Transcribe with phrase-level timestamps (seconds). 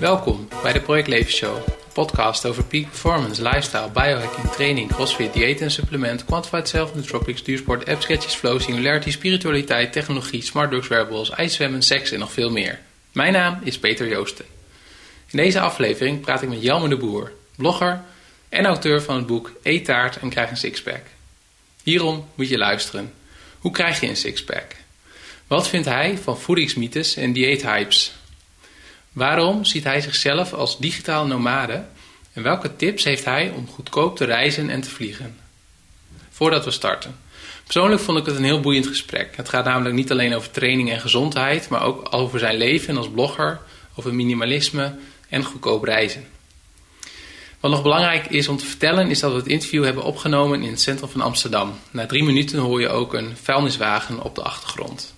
[0.00, 5.32] Welkom bij de Project Leven Show, een podcast over peak performance, lifestyle, biohacking, training, crossfit,
[5.32, 10.88] dieet en supplement, quantified self, nootropics, duursport, app sketches, flow, singularity, spiritualiteit, technologie, smart drugs,
[10.88, 12.78] wearables, ijszwemmen, seks en nog veel meer.
[13.12, 14.44] Mijn naam is Peter Joosten.
[15.30, 18.02] In deze aflevering praat ik met Jelmer de Boer, blogger
[18.48, 21.02] en auteur van het boek Eet taart en krijg een sixpack.
[21.82, 23.12] Hierom moet je luisteren.
[23.58, 24.76] Hoe krijg je een sixpack?
[25.46, 28.12] Wat vindt hij van voedingsmythes en dieethypes?
[29.12, 31.84] Waarom ziet hij zichzelf als digitaal nomade?
[32.32, 35.36] En welke tips heeft hij om goedkoop te reizen en te vliegen?
[36.30, 37.16] Voordat we starten.
[37.64, 39.36] Persoonlijk vond ik het een heel boeiend gesprek.
[39.36, 43.10] Het gaat namelijk niet alleen over training en gezondheid, maar ook over zijn leven als
[43.10, 43.60] blogger,
[43.94, 44.94] over minimalisme
[45.28, 46.24] en goedkoop reizen.
[47.60, 50.70] Wat nog belangrijk is om te vertellen is dat we het interview hebben opgenomen in
[50.70, 51.78] het centrum van Amsterdam.
[51.90, 55.14] Na drie minuten hoor je ook een vuilniswagen op de achtergrond.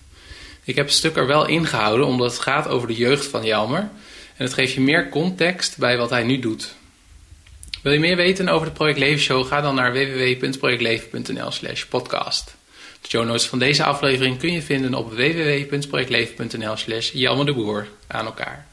[0.63, 3.89] Ik heb het stuk er wel ingehouden omdat het gaat over de jeugd van Jelmer
[4.37, 6.75] en het geeft je meer context bij wat hij nu doet.
[7.81, 9.47] Wil je meer weten over de Project Leven Show?
[9.47, 12.55] Ga dan naar www.projectleven.nl slash podcast.
[13.01, 18.25] De show notes van deze aflevering kun je vinden op www.projectleven.nl slash de Boer aan
[18.25, 18.67] elkaar.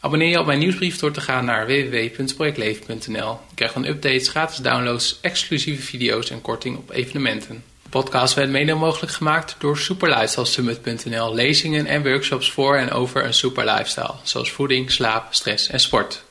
[0.00, 3.38] Abonneer je op mijn nieuwsbrief door te gaan naar www.projectleven.nl.
[3.48, 7.64] Je krijgt dan updates, gratis downloads, exclusieve video's en korting op evenementen.
[7.96, 11.34] Podcast werd mede mogelijk gemaakt door superlifestylesummit.nl.
[11.34, 16.22] Lezingen en workshops voor en over een super lifestyle, zoals voeding, slaap, stress en sport.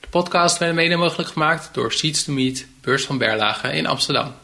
[0.00, 4.34] De podcast werd mede mogelijk gemaakt door Seeds to Meet, Beurs van Berlage in Amsterdam.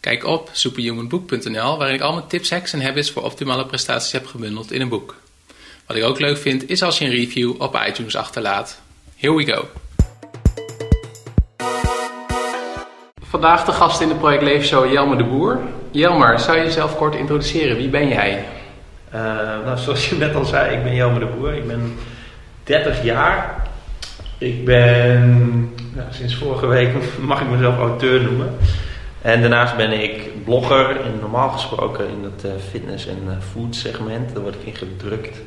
[0.00, 4.26] Kijk op superhumanbook.nl waarin ik al mijn tips, hacks en habits voor optimale prestaties heb
[4.26, 5.16] gebundeld in een boek.
[5.86, 8.80] Wat ik ook leuk vind is als je een review op iTunes achterlaat.
[9.16, 9.68] Here we go.
[13.34, 15.58] Vandaag de gast in de Project Show Jelmer de Boer.
[15.90, 17.76] Jelmer, zou je jezelf kort introduceren?
[17.76, 18.44] Wie ben jij?
[19.14, 19.20] Uh,
[19.64, 21.54] nou, zoals je net al zei, ik ben Jelmer de Boer.
[21.54, 21.98] Ik ben
[22.64, 23.62] 30 jaar.
[24.38, 25.20] Ik ben
[25.94, 26.92] nou, sinds vorige week
[27.28, 28.56] mag ik mezelf auteur noemen.
[29.22, 33.76] En daarnaast ben ik blogger, en normaal gesproken in het uh, fitness- en uh, food
[33.76, 34.34] segment.
[34.34, 35.40] Daar word ik in gedrukt.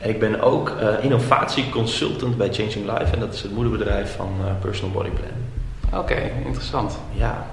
[0.00, 3.12] En ik ben ook innovatieconsultant bij Changing Life.
[3.12, 4.30] En dat is het moederbedrijf van
[4.60, 5.43] Personal Body Plan.
[5.98, 6.98] Oké, interessant.
[7.10, 7.46] Ja.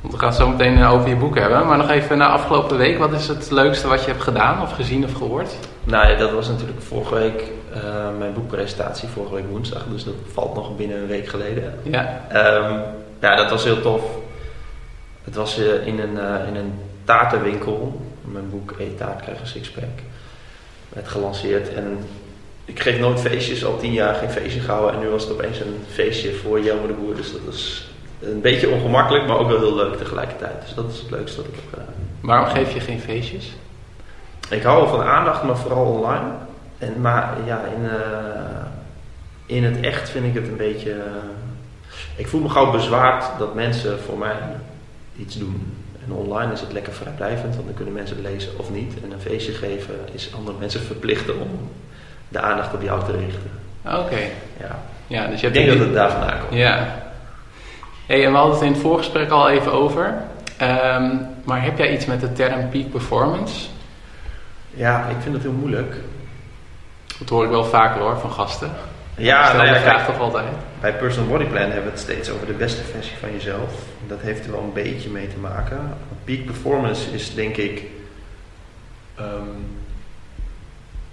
[0.00, 1.66] Want we gaan het zo meteen over je boek hebben.
[1.66, 2.98] Maar nog even na afgelopen week.
[2.98, 5.54] Wat is het leukste wat je hebt gedaan of gezien of gehoord?
[5.84, 7.42] Nou ja, dat was natuurlijk vorige week
[8.18, 9.08] mijn boekpresentatie.
[9.08, 9.84] Vorige week woensdag.
[9.90, 11.74] Dus dat valt nog binnen een week geleden.
[11.82, 12.20] Ja.
[12.32, 12.82] Um,
[13.20, 14.02] ja, dat was heel tof.
[15.24, 16.72] Het was uh, in, een, uh, in een
[17.04, 18.00] taartenwinkel.
[18.20, 19.98] Mijn boek Eet taart krijg een sixpack.
[20.88, 21.74] werd gelanceerd.
[21.74, 21.98] En
[22.64, 24.94] ik kreeg nooit feestjes, al tien jaar geen feestje gehouden.
[24.94, 27.16] En nu was het opeens een feestje voor Jelmer de Boer.
[27.16, 27.90] Dus dat is
[28.20, 30.62] een beetje ongemakkelijk, maar ook wel heel leuk tegelijkertijd.
[30.62, 31.94] Dus dat is het leukste wat ik heb gedaan.
[32.20, 33.52] Waarom geef je geen feestjes?
[34.50, 36.30] Ik hou wel van aandacht, maar vooral online.
[36.78, 37.90] En, maar ja, in, uh,
[39.46, 41.02] in het echt vind ik het een beetje...
[42.16, 44.36] ik voel me gauw bezwaard dat mensen voor mij
[45.16, 45.76] iets doen.
[46.06, 48.94] En online is het lekker vrijblijvend, want dan kunnen mensen lezen of niet.
[49.04, 51.70] En een feestje geven is andere mensen verplichten om
[52.32, 53.50] de aandacht op jou te richten.
[53.84, 54.20] Oké.
[54.60, 54.78] Ja.
[55.06, 56.60] ja dus je Ik denk dat het daar vandaan komt.
[56.60, 57.00] Ja.
[58.06, 60.14] Hey, en we hadden het in het voorgesprek al even over.
[60.62, 63.68] Um, maar heb jij iets met de term peak performance?
[64.70, 65.96] Ja, ik vind het heel moeilijk.
[67.18, 68.70] Dat hoor ik wel vaker hoor, van gasten.
[69.16, 70.46] Ja, Stel nou ja, vraag toch altijd.
[70.80, 73.72] bij Personal Body Plan hebben we het steeds over de beste versie van jezelf.
[74.06, 75.94] Dat heeft er wel een beetje mee te maken.
[76.24, 77.82] Peak performance is denk ik
[79.20, 79.81] um,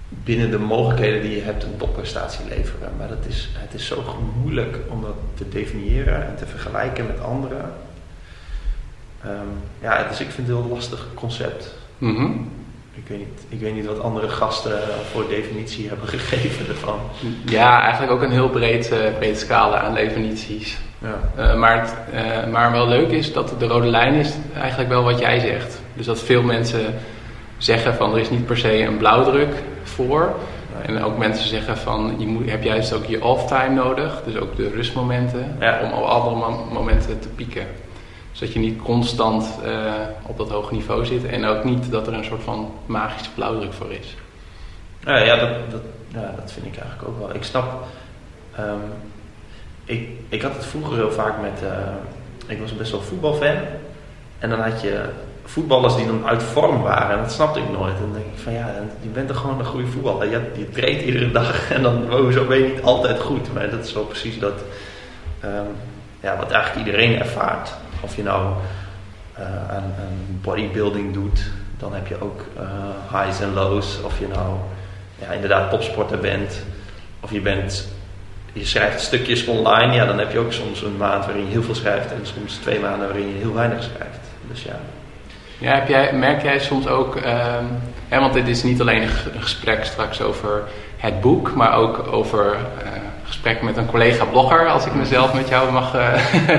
[0.10, 2.92] binnen de mogelijkheden die je hebt een topprestatie leveren.
[2.98, 4.04] Maar dat is, het is zo
[4.42, 7.72] moeilijk om dat te definiëren en te vergelijken met anderen.
[9.26, 11.76] Um, ja, dus ik vind het een heel lastig concept.
[11.98, 12.52] Mm -hmm.
[12.94, 14.80] Ik weet, niet, ik weet niet wat andere gasten
[15.12, 17.00] voor definitie hebben gegeven ervan.
[17.46, 20.78] Ja, eigenlijk ook een heel breed, uh, breed scala aan definities.
[20.98, 21.20] Ja.
[21.38, 25.04] Uh, maar, het, uh, maar wel leuk is dat de rode lijn is eigenlijk wel
[25.04, 25.82] wat jij zegt.
[25.94, 26.94] Dus dat veel mensen
[27.58, 29.54] zeggen van er is niet per se een blauwdruk
[30.06, 30.36] voor.
[30.82, 34.22] En ook mensen zeggen van je, moet, je hebt juist ook je off-time nodig.
[34.26, 35.56] Dus ook de rustmomenten.
[35.60, 35.80] Ja.
[35.84, 36.36] Om op andere
[36.74, 37.68] momenten te pieken.
[38.32, 39.92] Zodat je niet constant uh,
[40.26, 43.74] op dat hoge niveau zit en ook niet dat er een soort van magische blauwdruk
[43.74, 44.16] voor is.
[45.00, 47.36] Ja, ja, dat, dat, ja dat vind ik eigenlijk ook wel.
[47.36, 47.84] Ik snap.
[48.60, 48.82] Um,
[49.86, 51.62] ik, ik had het vroeger heel vaak met.
[51.64, 51.70] Uh,
[52.48, 53.56] ik was best wel voetbalfan.
[54.40, 55.10] En dan had je
[55.50, 57.18] voetballers die dan uit vorm waren.
[57.18, 57.94] En dat snapte ik nooit.
[57.94, 60.30] En dan denk ik van ja, je bent toch gewoon een goede voetballer.
[60.30, 63.54] Je, traint iedere dag en dan oh, zo ben je niet altijd goed.
[63.54, 64.62] Maar dat is wel precies dat.
[65.44, 65.76] Um,
[66.20, 67.74] ja, wat eigenlijk iedereen ervaart.
[68.02, 68.54] Of je nou
[69.40, 69.94] uh, aan,
[70.42, 71.42] bodybuilding doet,
[71.78, 74.02] dan heb je ook uh, highs en lows.
[74.02, 74.56] Of je nou
[75.20, 76.64] ja, inderdaad topsporter bent.
[77.20, 77.88] of je bent,
[78.54, 81.64] je schrijft stukjes online, ja, dan heb je ook soms een maand waarin je heel
[81.64, 84.20] veel schrijft en soms twee maanden waarin je heel weinig schrijft.
[84.48, 84.80] Dus ja.
[85.60, 87.64] Ja, heb jij, merk jij soms ook, ehm,
[88.08, 90.64] hè, want dit is niet alleen een gesprek straks over
[90.98, 92.90] het boek, maar ook over uh,
[93.24, 96.14] gesprek met een collega-blogger, als ik mezelf met jou mag uh,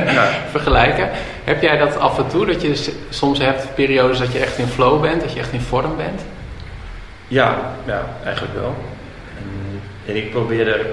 [0.56, 1.08] vergelijken.
[1.44, 4.66] Heb jij dat af en toe, dat je soms hebt periodes dat je echt in
[4.66, 6.22] flow bent, dat je echt in vorm bent?
[7.28, 8.74] Ja, ja eigenlijk wel.
[9.38, 10.86] En, en ik probeer er,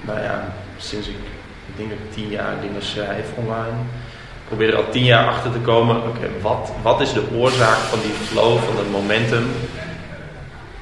[0.00, 1.16] nou ja, sinds ik,
[1.66, 3.76] ik denk dat ik tien jaar dingen schrijf online,
[4.48, 7.98] probeer er al tien jaar achter te komen, oké, wat, wat is de oorzaak van
[8.00, 9.46] die flow, van het momentum?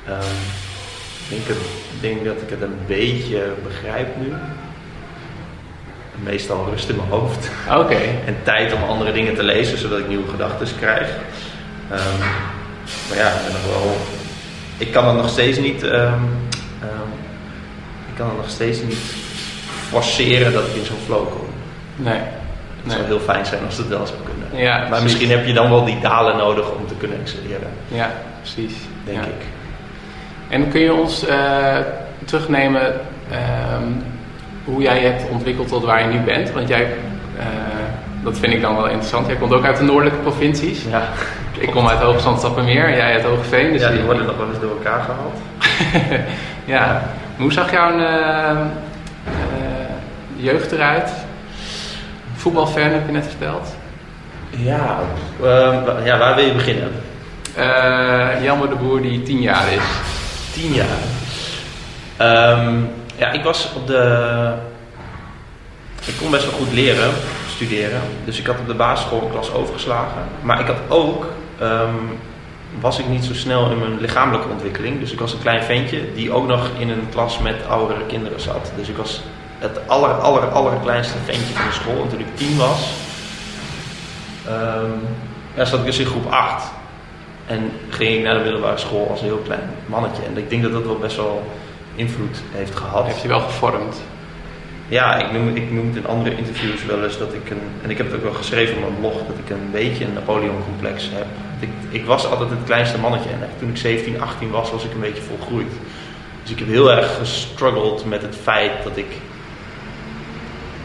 [0.08, 0.38] Um,
[1.28, 1.58] ik denk,
[2.00, 4.32] denk, dat ik het een beetje begrijp nu.
[6.22, 7.50] Meestal rust in mijn hoofd.
[7.76, 7.98] Oké.
[8.26, 11.08] en tijd om andere dingen te lezen, zodat ik nieuwe gedachten krijg.
[11.92, 12.18] Um,
[13.08, 13.96] maar ja, ik ben nog wel.
[14.78, 15.82] Ik kan het nog steeds niet.
[15.82, 16.28] Um,
[18.08, 19.14] ik kan het nog steeds niet
[19.88, 21.46] forceren dat ik in zo'n flow kom.
[21.96, 22.20] Nee.
[22.86, 24.64] Het zou heel fijn zijn als het wel zou kunnen.
[24.64, 25.04] Ja, maar precies.
[25.04, 27.68] misschien heb je dan wel die dalen nodig om te kunnen excelleren.
[27.88, 28.10] Ja,
[28.40, 28.74] precies.
[29.04, 29.24] Denk ja.
[29.24, 29.44] ik.
[30.48, 31.76] En kun je ons uh,
[32.24, 34.02] terugnemen um,
[34.64, 36.52] hoe jij je hebt ontwikkeld tot waar je nu bent?
[36.52, 36.82] Want jij,
[37.36, 37.44] uh,
[38.22, 39.26] dat vind ik dan wel interessant.
[39.26, 40.84] Jij komt ook uit de noordelijke provincies.
[40.90, 41.02] Ja.
[41.58, 43.72] Ik kom uit Stappenmeer en jij uit Hogeveen.
[43.72, 45.38] Dus ja, die worden nog wel eens door elkaar gehaald.
[46.64, 46.74] ja.
[46.74, 47.02] ja.
[47.36, 48.50] Hoe zag jouw uh,
[50.36, 51.10] jeugd eruit?
[52.46, 53.76] Voetbalfan heb je net verteld.
[54.50, 54.98] Ja,
[55.42, 56.90] uh, ja waar wil je beginnen?
[57.58, 59.82] Uh, Jelmer de Boer die tien jaar is.
[60.52, 60.98] Tien jaar?
[62.58, 64.52] Um, ja, ik was op de...
[66.04, 67.10] Ik kon best wel goed leren,
[67.48, 68.00] studeren.
[68.24, 70.22] Dus ik had op de basisschool een klas overgeslagen.
[70.42, 71.26] Maar ik had ook...
[71.62, 72.18] Um,
[72.80, 75.00] was ik niet zo snel in mijn lichamelijke ontwikkeling.
[75.00, 78.40] Dus ik was een klein ventje die ook nog in een klas met oudere kinderen
[78.40, 78.72] zat.
[78.76, 79.20] Dus ik was
[79.58, 82.02] het aller, aller, aller kleinste ventje van de school.
[82.02, 82.90] En toen ik tien was,
[84.48, 85.00] um,
[85.54, 86.70] ja, zat ik dus in groep 8.
[87.46, 90.22] En ging ik naar de middelbare school als een heel klein mannetje.
[90.22, 91.42] En ik denk dat dat wel best wel
[91.94, 93.04] invloed heeft gehad.
[93.04, 93.96] Heeft je wel gevormd?
[94.88, 97.60] Ja, ik noem, ik noem het in andere interviews wel eens dat ik een...
[97.82, 100.12] En ik heb het ook wel geschreven op mijn blog, dat ik een beetje een
[100.12, 101.26] Napoleon-complex heb.
[101.60, 103.30] Ik, ik was altijd het kleinste mannetje.
[103.30, 105.72] En toen ik 17, 18 was, was ik een beetje volgroeid.
[106.42, 109.06] Dus ik heb heel erg gestruggeld met het feit dat ik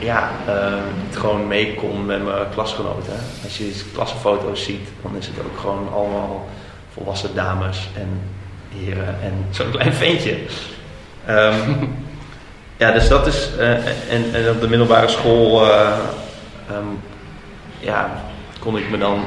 [0.01, 3.13] ja, uh, niet gewoon mee kon met mijn klasgenoten.
[3.44, 6.48] Als je klassenfoto's ziet, dan is het ook gewoon allemaal
[6.94, 8.21] volwassen dames en
[8.75, 10.38] heren en zo'n klein ventje.
[11.30, 11.94] Um,
[12.81, 13.50] ja, dus dat is.
[13.57, 13.69] Uh,
[14.13, 15.98] en, en, op de middelbare school uh,
[16.71, 17.00] um,
[17.80, 18.21] ja,
[18.59, 19.24] kon ik me dan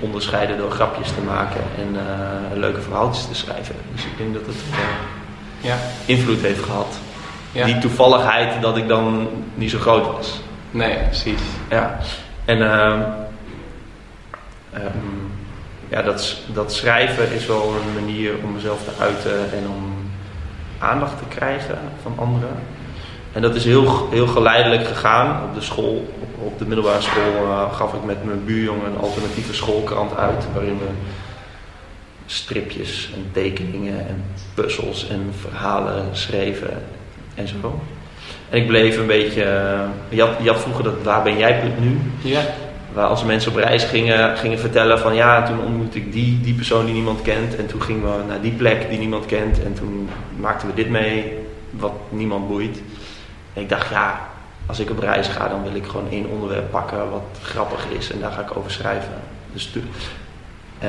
[0.00, 3.74] onderscheiden door grapjes te maken en uh, leuke verhaaltjes te schrijven.
[3.94, 4.56] Dus ik denk dat het
[5.60, 5.76] ja.
[6.06, 6.98] invloed heeft gehad.
[7.52, 7.64] Ja.
[7.64, 10.40] Die toevalligheid dat ik dan niet zo groot was.
[10.70, 11.40] Nee, precies.
[11.70, 11.98] Ja.
[12.44, 13.00] En uh,
[14.74, 15.32] um,
[15.88, 20.10] ja, dat, dat schrijven is wel een manier om mezelf te uiten en om
[20.78, 22.56] aandacht te krijgen van anderen.
[23.32, 25.42] En dat is heel, heel geleidelijk gegaan.
[25.44, 28.98] Op de school, op, op de middelbare school, uh, gaf ik met mijn buurjongen een
[28.98, 30.46] alternatieve schoolkrant uit.
[30.52, 30.88] Waarin we
[32.26, 34.24] stripjes en tekeningen en
[34.54, 36.82] puzzels en verhalen schreven
[37.34, 37.80] en zo.
[38.50, 39.44] En ik bleef een beetje.
[39.44, 42.00] Uh, je, had, je had vroeger dat waar ben jij nu?
[42.22, 42.40] Ja.
[42.92, 46.54] Waar als mensen op reis gingen, gingen vertellen van ja, toen ontmoette ik die, die
[46.54, 47.56] persoon die niemand kent.
[47.56, 49.62] En toen gingen we naar die plek die niemand kent.
[49.62, 51.32] En toen maakten we dit mee,
[51.70, 52.82] wat niemand boeit.
[53.52, 54.28] En ik dacht ja,
[54.66, 58.12] als ik op reis ga, dan wil ik gewoon één onderwerp pakken wat grappig is.
[58.12, 59.14] En daar ga ik over schrijven.
[59.52, 59.70] Dus
[60.82, 60.88] uh,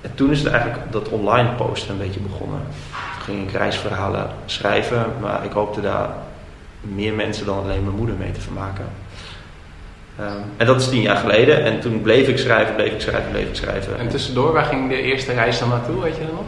[0.00, 2.60] en toen is het eigenlijk dat online posten een beetje begonnen.
[3.14, 6.08] Toen ging ik reisverhalen schrijven, maar ik hoopte daar
[6.80, 8.84] meer mensen dan alleen mijn moeder mee te vermaken.
[10.20, 10.26] Um,
[10.56, 11.64] en dat is tien jaar geleden.
[11.64, 13.98] En toen bleef ik schrijven, bleef ik schrijven, bleef ik schrijven.
[13.98, 16.44] En tussendoor, waar ging de eerste reis dan naartoe, weet je dat nog?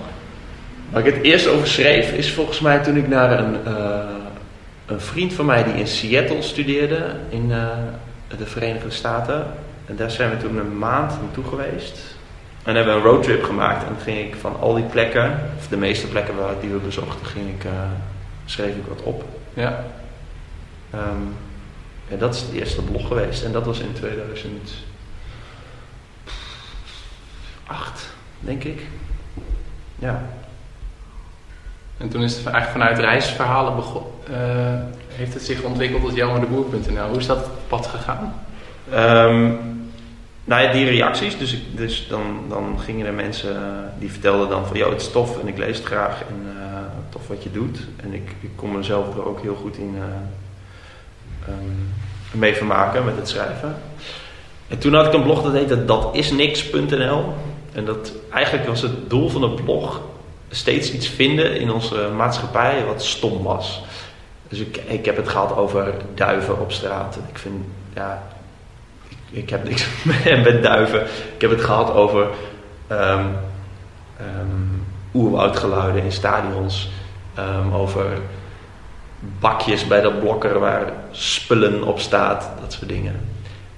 [0.90, 4.00] Waar ik het eerst over schreef, is volgens mij toen ik naar een, uh,
[4.86, 7.68] een vriend van mij die in Seattle studeerde, in uh,
[8.38, 9.46] de Verenigde Staten.
[9.86, 11.98] En daar zijn we toen een maand naartoe geweest.
[12.62, 13.82] En hebben we een roadtrip gemaakt.
[13.82, 16.78] En dan ging ik van al die plekken, of de meeste plekken waar, die we
[16.78, 17.72] bezochten, ging ik, uh,
[18.44, 19.24] schreef ik wat op.
[19.54, 19.84] Ja.
[20.94, 21.34] Um,
[22.08, 23.44] ja, dat is het eerste blog geweest.
[23.44, 24.84] En dat was in 2008,
[28.40, 28.80] denk ik.
[29.98, 30.22] Ja.
[31.98, 34.36] En toen is het eigenlijk vanuit reisverhalen begon, uh,
[35.08, 37.08] heeft het zich ontwikkeld tot jammerDeboer.nl.
[37.08, 38.34] Hoe is dat pad gegaan?
[38.92, 39.58] Um,
[40.44, 41.38] nou ja, die reacties.
[41.38, 43.56] Dus, ik, dus dan, dan gingen er mensen
[43.98, 44.76] die vertelden dan van...
[44.76, 47.50] ...joh, het is tof en ik lees het graag en uh, tof of wat je
[47.50, 47.78] doet.
[47.96, 51.92] En ik, ik kon mezelf er ook heel goed in uh, um,
[52.30, 53.76] mee vermaken met het schrijven.
[54.68, 57.34] En toen had ik een blog dat heette datisniks.nl.
[57.72, 60.00] En dat, eigenlijk was het doel van het blog
[60.50, 63.82] steeds iets vinden in onze maatschappij wat stom was.
[64.48, 67.18] Dus ik, ik heb het gehad over duiven op straat.
[67.28, 68.22] Ik vind, ja,
[69.32, 69.86] ik, heb niks
[70.44, 71.00] met duiven.
[71.34, 72.26] Ik heb het gehad over
[72.90, 73.36] um,
[75.14, 76.90] oerwoudgeluiden in stadions.
[77.38, 78.06] Um, over
[79.40, 82.50] bakjes bij dat blokker waar spullen op staat.
[82.60, 83.20] Dat soort dingen.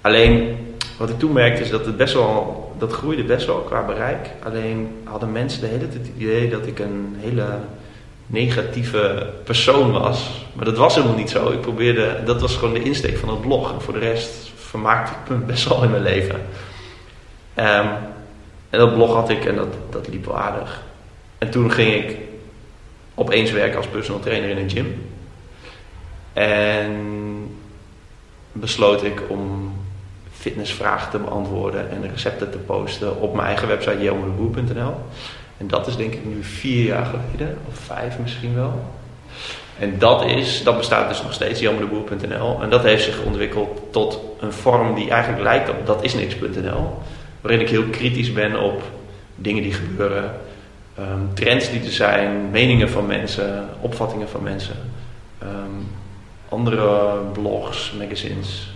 [0.00, 0.56] Alleen,
[0.98, 4.30] wat ik toen merkte is dat het best wel, dat groeide best wel qua bereik.
[4.42, 7.46] Alleen hadden mensen de hele tijd het idee dat ik een hele
[8.26, 10.46] negatieve persoon was.
[10.52, 11.50] Maar dat was helemaal niet zo.
[11.50, 13.72] Ik probeerde, dat was gewoon de insteek van het blog.
[13.72, 16.34] En voor de rest vermaakte ik me best wel in mijn leven.
[17.56, 17.88] Um,
[18.70, 20.82] en dat blog had ik en dat, dat liep wel aardig.
[21.38, 22.16] En toen ging ik
[23.14, 25.06] opeens werken als personal trainer in een gym.
[26.32, 26.92] En
[28.52, 29.72] besloot ik om
[30.32, 34.94] fitnessvragen te beantwoorden en recepten te posten op mijn eigen website jelmodeboer.nl.
[35.56, 38.84] En dat is denk ik nu vier jaar geleden, of vijf misschien wel.
[39.78, 42.62] En dat, is, dat bestaat dus nog steeds, jelmodeboer.nl.
[42.62, 46.98] En dat heeft zich ontwikkeld tot een vorm die eigenlijk lijkt op dat is niks.nl.
[47.40, 48.82] Waarin ik heel kritisch ben op
[49.34, 50.40] dingen die gebeuren,
[50.98, 54.76] um, trends die er zijn, meningen van mensen, opvattingen van mensen.
[55.42, 55.86] Um,
[56.48, 58.72] andere blogs, magazines.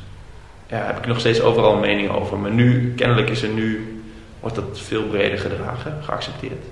[0.66, 2.38] Ja, heb ik nog steeds overal een mening over.
[2.38, 4.00] Maar nu, kennelijk is er nu,
[4.40, 6.64] wordt dat veel breder gedragen, geaccepteerd.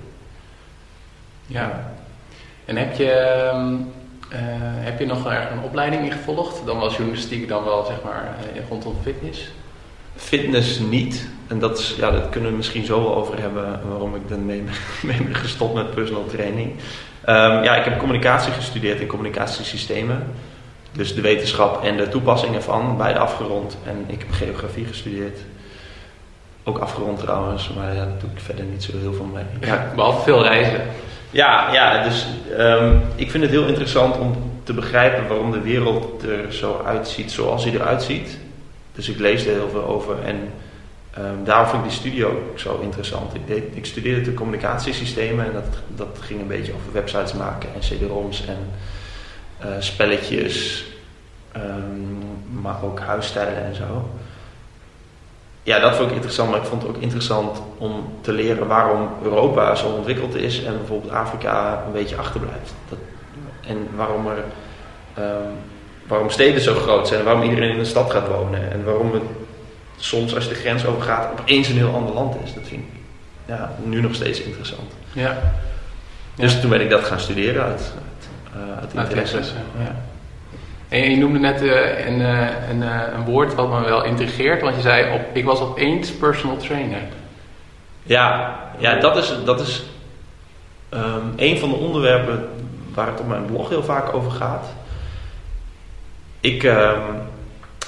[1.45, 1.93] Ja.
[2.65, 3.51] En heb je,
[4.33, 4.37] uh,
[4.83, 6.65] heb je nog een opleiding in gevolgd?
[6.65, 9.51] Dan was journalistiek dan wel, zeg maar, uh, rondom fitness?
[10.15, 11.27] Fitness niet.
[11.47, 14.45] En dat, is, ja, dat kunnen we misschien zo wel over hebben waarom ik dan
[14.45, 14.63] mee,
[15.03, 16.71] mee ben gestopt met personal training.
[17.29, 20.27] Um, ja, ik heb communicatie gestudeerd in communicatiesystemen.
[20.91, 23.77] Dus de wetenschap en de toepassingen van, beide afgerond.
[23.85, 25.39] En ik heb geografie gestudeerd.
[26.63, 29.43] Ook afgerond trouwens, maar ja, daar doe ik verder niet zo heel veel mee.
[29.59, 30.81] Ja, behalve veel reizen.
[31.29, 32.25] Ja, ja dus
[32.57, 37.31] um, ik vind het heel interessant om te begrijpen waarom de wereld er zo uitziet
[37.31, 38.37] zoals hij eruit ziet.
[38.93, 40.35] Dus ik lees er heel veel over en
[41.17, 43.33] um, daarom vind ik die studie ook zo interessant.
[43.33, 47.79] Ik, ik studeerde de communicatiesystemen en dat, dat ging een beetje over websites maken en
[47.79, 48.57] cd-roms en
[49.65, 50.85] uh, spelletjes,
[51.55, 52.17] um,
[52.61, 54.09] maar ook huisstijlen en zo.
[55.67, 59.09] Ja, dat vond ik interessant, maar ik vond het ook interessant om te leren waarom
[59.23, 62.73] Europa zo ontwikkeld is en bijvoorbeeld Afrika een beetje achterblijft.
[62.89, 62.97] Dat,
[63.61, 64.43] en waarom, er,
[65.23, 65.53] um,
[66.07, 69.13] waarom steden zo groot zijn en waarom iedereen in een stad gaat wonen en waarom
[69.13, 69.23] het
[69.97, 72.53] soms als je de grens overgaat opeens een heel ander land is.
[72.53, 72.99] Dat vind ik
[73.45, 74.91] ja, nu nog steeds interessant.
[75.13, 75.37] Ja.
[76.35, 76.59] Dus ja.
[76.59, 77.93] toen ben ik dat gaan studeren uit,
[78.55, 79.37] uh, uit interesse.
[79.79, 79.95] Ja.
[80.89, 84.75] En je noemde net uh, een, uh, een, een, woord wat me wel intrigeert, want
[84.75, 87.01] je zei op, ik was opeens personal trainer.
[88.03, 89.83] Ja, ja dat is, dat is
[90.93, 92.49] um, een van de onderwerpen
[92.93, 94.65] waar het op mijn blog heel vaak over gaat.
[96.39, 97.01] Ik, um,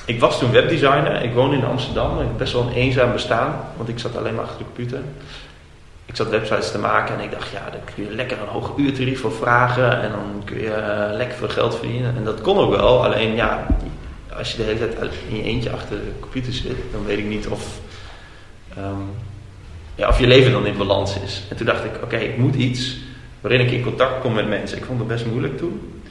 [0.05, 3.89] ik was toen webdesigner, ik woonde in Amsterdam, ik best wel een eenzaam bestaan, want
[3.89, 5.01] ik zat alleen maar achter de computer
[6.09, 8.73] ik zat websites te maken en ik dacht, ja, dan kun je lekker een hoog
[8.77, 12.15] uurtarief voor vragen en dan kun je uh, lekker veel geld verdienen.
[12.15, 13.67] En dat kon ook wel, alleen ja,
[14.37, 17.25] als je de hele tijd in je eentje achter de computer zit, dan weet ik
[17.25, 17.79] niet of,
[18.77, 19.09] um,
[19.95, 21.43] ja, of je leven dan in balans is.
[21.49, 22.97] En toen dacht ik, oké, okay, ik moet iets
[23.41, 24.77] waarin ik in contact kom met mensen.
[24.77, 26.01] Ik vond het best moeilijk toen.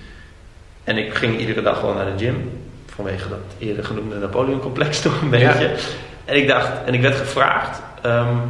[0.84, 2.50] En ik ging iedere dag gewoon naar de gym,
[2.86, 5.68] vanwege dat eerder genoemde Napoleon-complex toch een beetje.
[5.68, 5.74] Ja.
[6.24, 7.82] En ik dacht, en ik werd gevraagd.
[8.06, 8.40] Um,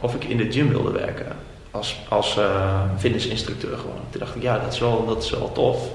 [0.00, 1.26] of ik in de gym wilde werken.
[1.70, 4.00] Als, als uh, fitnessinstructeur gewoon.
[4.10, 5.88] Toen dacht ik, ja, dat is wel, dat is wel tof.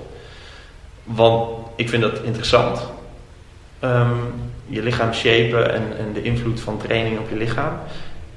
[1.04, 2.82] Want ik vind dat interessant.
[3.84, 4.34] Um,
[4.66, 7.74] je lichaam shapen en, en de invloed van training op je lichaam.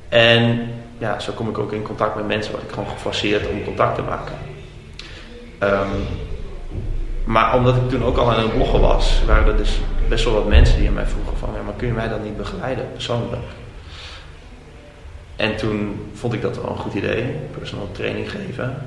[0.08, 3.64] En ja, zo kom ik ook in contact met mensen, word ik gewoon geforceerd om
[3.64, 4.36] contact te maken.
[5.60, 6.06] Um,
[7.24, 10.34] maar omdat ik toen ook al aan het bloggen was, waren er dus best wel
[10.34, 12.92] wat mensen die aan mij vroegen van, ja, maar kun je mij dan niet begeleiden
[12.92, 13.42] persoonlijk?
[15.36, 18.86] En toen vond ik dat wel een goed idee, personal training geven.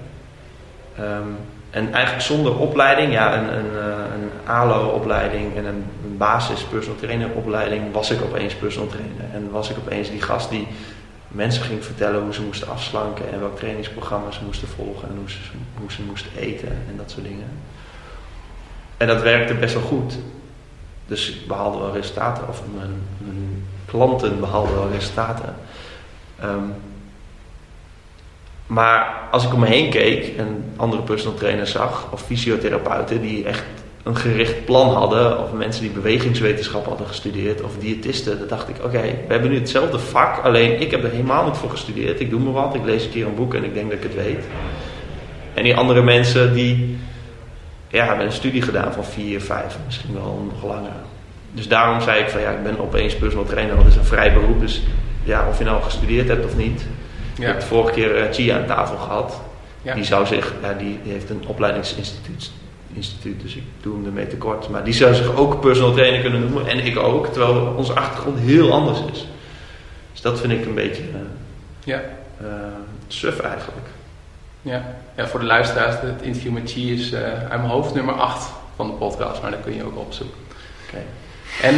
[1.00, 1.38] Um,
[1.70, 3.76] en eigenlijk zonder opleiding, ja, een, een,
[4.14, 5.86] een ALO-opleiding en een,
[6.18, 9.34] basis personal trainer opleiding, was ik opeens personal trainer.
[9.34, 10.68] En was ik opeens die gast die
[11.28, 15.30] mensen ging vertellen hoe ze moesten afslanken en welk trainingsprogramma ze moesten volgen en hoe
[15.30, 15.38] ze,
[15.80, 17.50] hoe ze moesten eten en dat soort dingen.
[18.98, 20.18] En dat werkte best wel goed.
[21.06, 25.56] Dus ik behaalde wel resultaten, of mijn, mijn klanten behaalden wel resultaten.
[26.44, 26.74] Um,
[28.68, 33.46] maar als ik om me heen keek en andere personal trainers zag, of fysiotherapeuten die
[33.46, 33.64] echt
[34.04, 38.76] een gericht plan hadden, of mensen die bewegingswetenschap hadden gestudeerd, of diëtisten, dan dacht ik:
[38.84, 42.20] oké, we hebben nu hetzelfde vak, alleen ik heb er helemaal niet voor gestudeerd.
[42.20, 44.04] Ik doe me wat, ik lees een keer een boek en ik denk dat ik
[44.04, 44.46] het weet.
[45.54, 46.98] En die andere mensen die
[47.88, 50.96] ja, hebben een studie gedaan van vier, vijf, misschien wel nog langer.
[51.52, 54.34] Dus daarom zei ik van ja, ik ben opeens personal trainer, dat is een vrij
[54.34, 54.60] beroep.
[54.60, 54.82] Dus
[55.28, 56.82] ja, of je nou gestudeerd hebt of niet.
[57.38, 59.42] Ik heb de vorige keer uh, Chia aan tafel gehad.
[59.82, 59.94] Ja.
[59.94, 62.52] Die zou zich, die, die heeft een opleidingsinstituut,
[62.94, 64.70] instituut, dus ik doe hem ermee tekort.
[64.70, 68.40] Maar die zou zich ook personal trainer kunnen noemen en ik ook, terwijl onze achtergrond
[68.40, 69.28] heel anders is.
[70.12, 71.20] Dus dat vind ik een beetje uh,
[71.84, 72.02] ja.
[72.42, 72.48] Uh,
[73.08, 73.88] suf eigenlijk.
[74.62, 74.86] Ja.
[75.16, 78.50] ja, voor de luisteraars, het interview met Chi is uh, uit mijn hoofd nummer 8
[78.76, 80.38] van de podcast, maar dat kun je ook opzoeken.
[80.88, 81.02] Oké.
[81.62, 81.76] En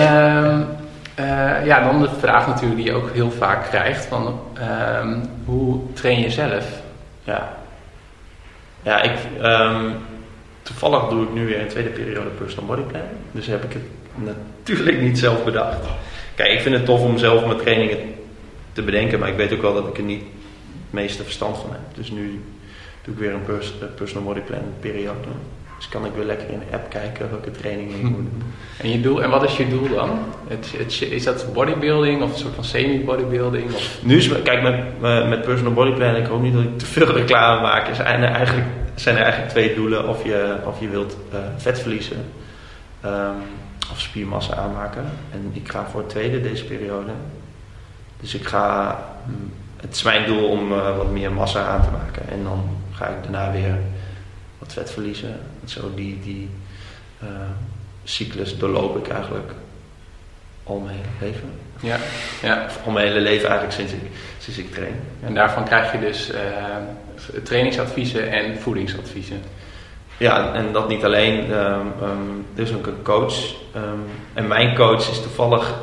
[1.19, 5.79] uh, ja, dan de vraag natuurlijk die je ook heel vaak krijgt: van, uh, hoe
[5.93, 6.81] train je zelf?
[7.23, 7.57] Ja,
[8.83, 9.11] ja ik,
[9.41, 9.95] um,
[10.61, 13.01] toevallig doe ik nu weer een tweede periode personal body plan.
[13.31, 13.83] Dus heb ik het
[14.13, 15.87] natuurlijk niet zelf bedacht.
[16.35, 17.97] Kijk, ik vind het tof om zelf mijn trainingen
[18.71, 21.71] te bedenken, maar ik weet ook wel dat ik er niet het meeste verstand van
[21.71, 21.81] heb.
[21.93, 22.43] Dus nu
[23.01, 25.27] doe ik weer een pers personal body plan periode.
[25.79, 28.43] Dus kan ik weer lekker in de app kijken welke trainingen ik moet doen.
[28.77, 30.19] En, je doel, en wat is je doel dan?
[30.47, 33.71] Het, het, is dat bodybuilding of een soort van semi-bodybuilding?
[34.01, 37.11] Nu is, kijk, met, met personal body plan, ik hoop niet dat ik te veel
[37.11, 37.95] reclame maak.
[37.95, 40.07] Zijn er eigenlijk, zijn er eigenlijk twee doelen.
[40.07, 42.17] Of je, of je wilt uh, vet verliezen
[43.05, 43.41] um,
[43.91, 45.03] of spiermassa aanmaken.
[45.31, 47.11] En ik ga voor het tweede deze periode.
[48.19, 51.89] Dus ik ga, mm, het is mijn doel om uh, wat meer massa aan te
[51.91, 52.29] maken.
[52.29, 53.77] En dan ga ik daarna weer
[54.59, 55.39] wat vet verliezen.
[55.69, 56.49] Zo die, die
[57.23, 57.29] uh,
[58.03, 59.51] cyclus doorloop ik eigenlijk
[60.63, 61.49] al mijn hele leven.
[61.79, 61.97] Ja,
[62.41, 62.65] ja.
[62.65, 64.99] Of al mijn hele leven eigenlijk sinds ik, sinds ik train.
[65.23, 66.37] En daarvan krijg je dus uh,
[67.43, 69.41] trainingsadviezen en voedingsadviezen.
[70.17, 71.51] Ja, en dat niet alleen.
[71.51, 73.53] Um, um, er is ook een coach.
[73.75, 74.03] Um,
[74.33, 75.73] en mijn coach is toevallig,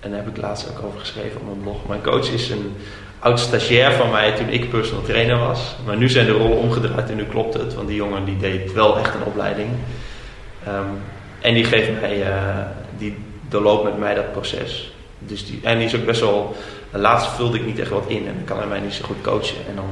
[0.00, 1.86] en daar heb ik laatst ook over geschreven op mijn blog.
[1.86, 2.76] Mijn coach is een
[3.24, 5.76] oud stagiair van mij toen ik personal trainer was.
[5.86, 7.74] Maar nu zijn de rollen omgedraaid en nu klopt het.
[7.74, 9.68] Want die jongen die deed wel echt een opleiding.
[10.68, 11.00] Um,
[11.40, 12.58] en die geeft mij, uh,
[12.98, 13.16] die
[13.48, 14.92] doorloopt met mij dat proces.
[15.18, 16.56] Dus die, en die is ook best wel,
[16.90, 19.56] laatst vulde ik niet echt wat in en kan hij mij niet zo goed coachen.
[19.68, 19.88] En dan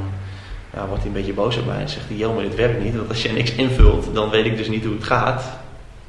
[0.74, 2.82] ja, wordt hij een beetje boos op mij en zegt hij, joh maar dit werkt
[2.82, 2.96] niet.
[2.96, 5.44] Want als je niks invult, dan weet ik dus niet hoe het gaat.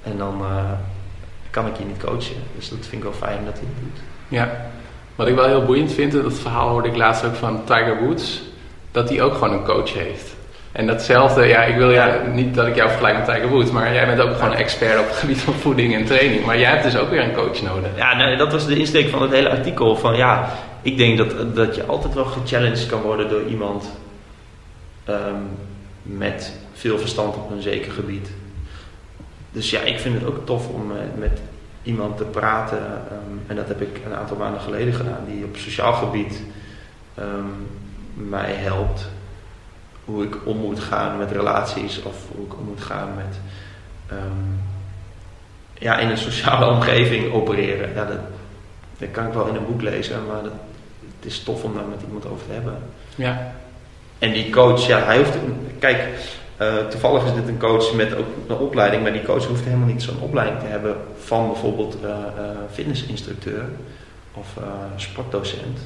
[0.04, 0.72] En dan uh,
[1.50, 2.36] kan ik je niet coachen.
[2.56, 4.02] Dus dat vind ik wel fijn dat hij het doet.
[4.28, 4.72] Ja,
[5.16, 8.42] wat ik wel heel boeiend vind, dat verhaal hoorde ik laatst ook van Tiger Woods,
[8.92, 10.36] dat hij ook gewoon een coach heeft.
[10.72, 13.94] En datzelfde, ja, ik wil ja, niet dat ik jou vergelijk met Tiger Woods, maar
[13.94, 16.46] jij bent ook gewoon expert op het gebied van voeding en training.
[16.46, 17.90] Maar jij hebt dus ook weer een coach nodig.
[17.96, 19.96] Ja, nee, dat was de insteek van het hele artikel.
[19.96, 23.90] Van ja, ik denk dat, dat je altijd wel gechallenged kan worden door iemand
[25.10, 25.48] um,
[26.02, 28.30] met veel verstand op een zeker gebied.
[29.52, 31.42] Dus ja, ik vind het ook tof om met
[31.84, 32.78] iemand te praten.
[32.78, 36.42] Um, en dat heb ik een aantal maanden geleden gedaan, die op sociaal gebied
[37.20, 37.68] um,
[38.14, 39.10] mij helpt.
[40.06, 43.40] Hoe ik om moet gaan met relaties of hoe ik om moet gaan met
[44.12, 44.62] um,
[45.74, 47.94] ja, in een sociale omgeving opereren.
[47.94, 48.20] Ja, dat,
[48.98, 50.54] dat kan ik wel in een boek lezen, maar dat,
[51.16, 52.78] het is tof om daar met iemand over te hebben.
[53.16, 53.54] Ja.
[54.20, 55.38] En die coach, ja, hij hoeft.
[55.80, 56.08] Kijk,
[56.64, 59.88] uh, toevallig is dit een coach met ook een opleiding, maar die coach hoeft helemaal
[59.88, 62.16] niet zo'n opleiding te hebben van bijvoorbeeld uh, uh,
[62.72, 63.64] fitnessinstructeur
[64.34, 64.48] of
[64.96, 65.80] sportdocent.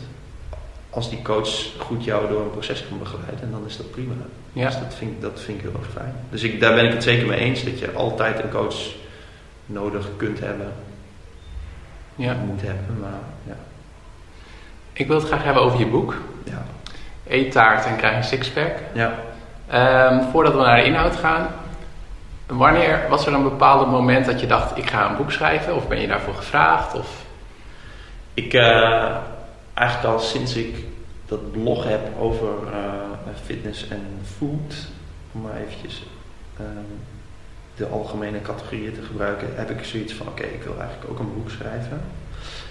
[0.89, 4.13] Als die coach goed jou door een proces kan begeleiden, dan is dat prima.
[4.53, 4.65] Ja.
[4.65, 6.13] Dus dat vind, dat vind ik heel erg fijn.
[6.29, 8.75] Dus ik, daar ben ik het zeker mee eens dat je altijd een coach
[9.65, 10.73] nodig kunt hebben.
[12.15, 12.33] Ja.
[12.45, 13.55] Moet hebben, maar ja.
[14.93, 16.15] Ik wil het graag hebben over je boek.
[16.43, 16.65] Ja.
[17.27, 18.73] Eet taart en krijg een sixpack.
[18.93, 19.19] Ja.
[19.73, 21.47] Um, voordat we naar de inhoud gaan,
[22.45, 25.75] wanneer was er een bepaald moment dat je dacht: ik ga een boek schrijven?
[25.75, 26.93] Of ben je daarvoor gevraagd?
[26.93, 27.25] Of?
[28.33, 29.15] Ik, uh,
[29.73, 30.75] eigenlijk al sinds ik
[31.25, 34.87] dat blog heb over uh, fitness en food,
[35.31, 36.03] om maar eventjes
[36.59, 36.65] uh,
[37.75, 41.33] de algemene categorieën te gebruiken, heb ik zoiets van: oké, ik wil eigenlijk ook een
[41.33, 42.01] boek schrijven.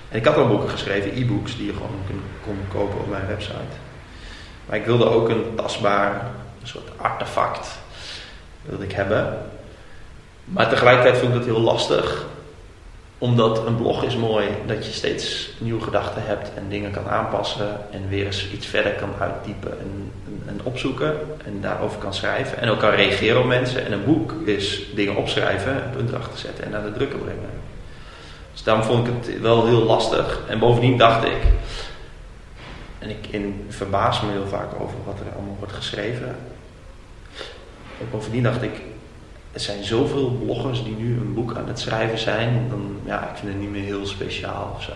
[0.08, 3.26] En ik had al boeken geschreven, e-books, die je gewoon kon, kon kopen op mijn
[3.26, 3.76] website.
[4.66, 6.30] Maar ik wilde ook een tastbaar
[6.66, 7.78] een soort artefact
[8.62, 9.38] wilde ik hebben.
[10.44, 12.24] Maar tegelijkertijd vond ik dat heel lastig.
[13.18, 17.80] Omdat een blog is mooi dat je steeds nieuwe gedachten hebt en dingen kan aanpassen.
[17.90, 21.14] En weer eens iets verder kan uitdiepen en, en, en opzoeken.
[21.44, 22.60] En daarover kan schrijven.
[22.60, 23.84] En ook kan reageren op mensen.
[23.84, 27.50] En een boek is dingen opschrijven, een punt achter zetten en naar de drukker brengen.
[28.52, 30.40] Dus daarom vond ik het wel heel lastig.
[30.48, 31.42] En bovendien dacht ik,
[32.98, 36.36] en ik in, verbaas me heel vaak over wat er allemaal wordt geschreven.
[38.00, 38.72] En bovendien dacht ik,
[39.52, 43.36] er zijn zoveel bloggers die nu een boek aan het schrijven zijn, dan ja, ik
[43.36, 44.92] vind het niet meer heel speciaal of zo.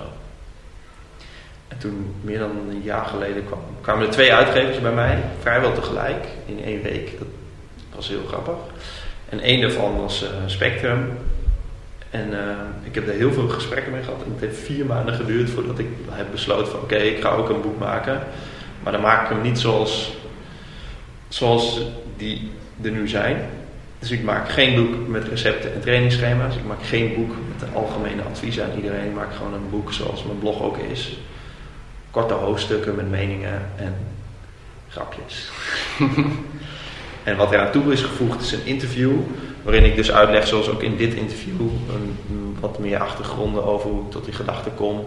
[1.69, 5.73] En toen, meer dan een jaar geleden, kwam, kwamen er twee uitgevers bij mij, vrijwel
[5.73, 7.19] tegelijk, in één week.
[7.19, 7.29] Dat
[7.95, 8.55] was heel grappig.
[9.29, 11.19] En één daarvan was uh, Spectrum.
[12.11, 12.39] En uh,
[12.83, 14.23] ik heb daar heel veel gesprekken mee gehad.
[14.25, 17.49] En het heeft vier maanden geduurd voordat ik heb besloten van oké, ik ga ook
[17.49, 18.23] een boek maken.
[18.83, 20.17] Maar dan maak ik hem niet zoals,
[21.29, 21.81] zoals
[22.17, 22.51] die
[22.83, 23.37] er nu zijn.
[23.99, 26.57] Dus ik maak geen boek met recepten en trainingsschema's.
[26.57, 29.07] Ik maak geen boek met algemene adviezen aan iedereen.
[29.07, 31.19] Ik maak gewoon een boek zoals mijn blog ook is.
[32.11, 33.95] Korte hoofdstukken met meningen en
[34.89, 35.51] grapjes.
[37.25, 39.13] en wat eraan toe is gevoegd is een interview.
[39.63, 44.05] Waarin ik dus uitleg, zoals ook in dit interview, een, wat meer achtergronden over hoe
[44.05, 45.05] ik tot die gedachten kom.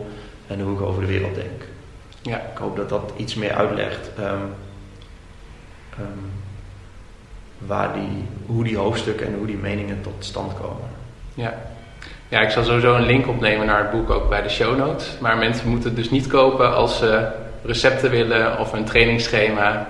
[0.48, 1.62] En hoe ik over de wereld denk.
[2.22, 2.38] Ja.
[2.38, 4.10] Ik hoop dat dat iets meer uitlegt.
[4.20, 4.54] Um,
[6.00, 6.43] um,
[7.68, 10.90] waar die, hoe die hoofdstukken en hoe die meningen tot stand komen.
[11.34, 11.54] Ja.
[12.28, 15.18] ja, ik zal sowieso een link opnemen naar het boek ook bij de show notes.
[15.20, 17.28] Maar mensen moeten het dus niet kopen als ze
[17.64, 19.88] recepten willen of een trainingsschema.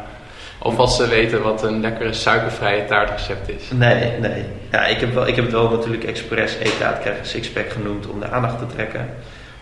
[0.59, 3.63] Of als ze weten wat een lekkere suikervrije taartrecept is.
[3.71, 4.45] Nee, nee.
[4.71, 8.19] Ja, ik, heb wel, ik heb het wel natuurlijk expres etaat krijgen sixpack genoemd om
[8.19, 9.09] de aandacht te trekken.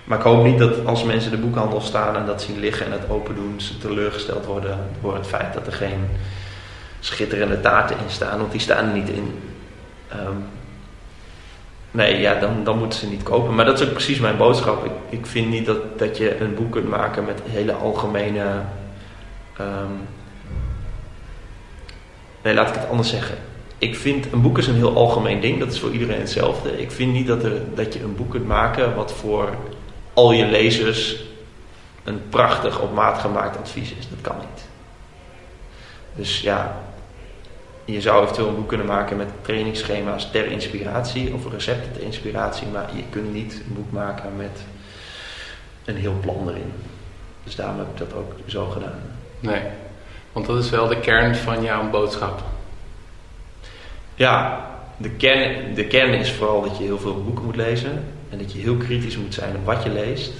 [0.04, 2.91] Maar ik hoop niet dat als mensen de boekhandel staan en dat zien liggen en
[2.91, 6.08] het open doen, ze teleurgesteld worden door het feit dat er geen
[7.02, 9.40] schitterende taarten in staan, want die staan er niet in.
[10.08, 10.38] Ehm,
[11.92, 13.56] nee, ja, dan, dan moeten ze niet kopen.
[13.56, 14.86] Maar dat is ook precies mijn boodschap.
[14.86, 18.44] Ik, ik vind niet dat, dat je een boek kunt maken met hele algemene.
[19.60, 20.08] Um,
[22.42, 23.38] nee, laat ik het anders zeggen.
[23.78, 26.82] Ik vind een boek is een heel algemeen ding, dat is voor iedereen hetzelfde.
[26.82, 29.50] Ik vind niet dat, er, dat je een boek kunt maken wat voor
[30.14, 31.24] al je lezers
[32.04, 34.10] een prachtig op maat gemaakt advies is.
[34.10, 34.66] Dat kan niet.
[36.16, 36.82] Dus ja,
[37.92, 42.68] je zou eventueel een boek kunnen maken met trainingsschema's ter inspiratie of recepten ter inspiratie,
[42.68, 44.64] maar je kunt niet een boek maken met
[45.86, 46.74] een heel plan erin.
[47.44, 49.00] Dus daarom heb ik dat ook zo gedaan.
[49.40, 49.62] Nee,
[50.32, 52.44] want dat is wel de kern van jouw boodschap.
[54.16, 54.66] Ja,
[54.98, 58.52] de kern, de kern is vooral dat je heel veel boeken moet lezen en dat
[58.52, 60.34] je heel kritisch moet zijn op wat je leest.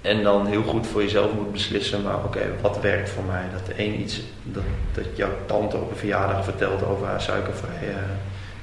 [0.00, 3.44] En dan heel goed voor jezelf moet beslissen, maar oké, wat werkt voor mij?
[3.52, 7.94] Dat de een iets, dat, dat jouw tante op een verjaardag vertelt over haar suikervrije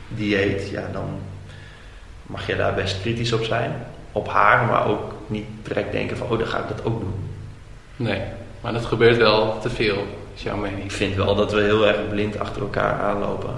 [0.07, 1.19] dieet, ja, dan
[2.23, 3.85] mag je daar best kritisch op zijn.
[4.11, 7.29] Op haar, maar ook niet direct denken van, oh, dan ga ik dat ook doen.
[7.95, 8.21] Nee,
[8.61, 10.83] maar dat gebeurt wel te veel, is jouw mening.
[10.83, 13.55] Ik vind wel dat we heel erg blind achter elkaar aanlopen.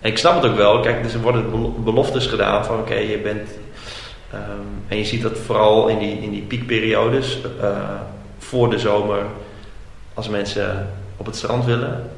[0.00, 3.18] En ik snap het ook wel, kijk, dus er worden beloftes gedaan van, oké, je
[3.18, 3.50] bent
[4.36, 7.78] Ehm, en je ziet dat vooral in die, in die piekperiodes, uh,
[8.38, 9.22] voor de zomer,
[10.14, 12.10] als mensen op het strand willen,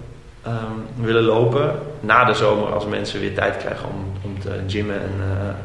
[0.47, 1.73] um, willen lopen.
[2.01, 5.13] Na de zomer, als mensen weer tijd krijgen om, om te gymmen en,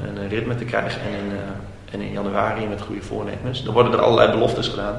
[0.08, 1.02] en een ritme te krijgen.
[1.02, 1.40] En in, uh,
[1.92, 3.64] en in januari met goede voornemens.
[3.64, 4.98] Dan worden er allerlei beloftes gedaan.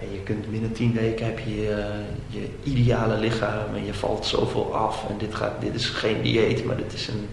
[0.00, 4.26] En je kunt binnen tien weken heb je, je je ideale lichaam en je valt
[4.26, 5.04] zoveel af.
[5.08, 7.28] En dit, gaat, dit is geen dieet, maar dit is een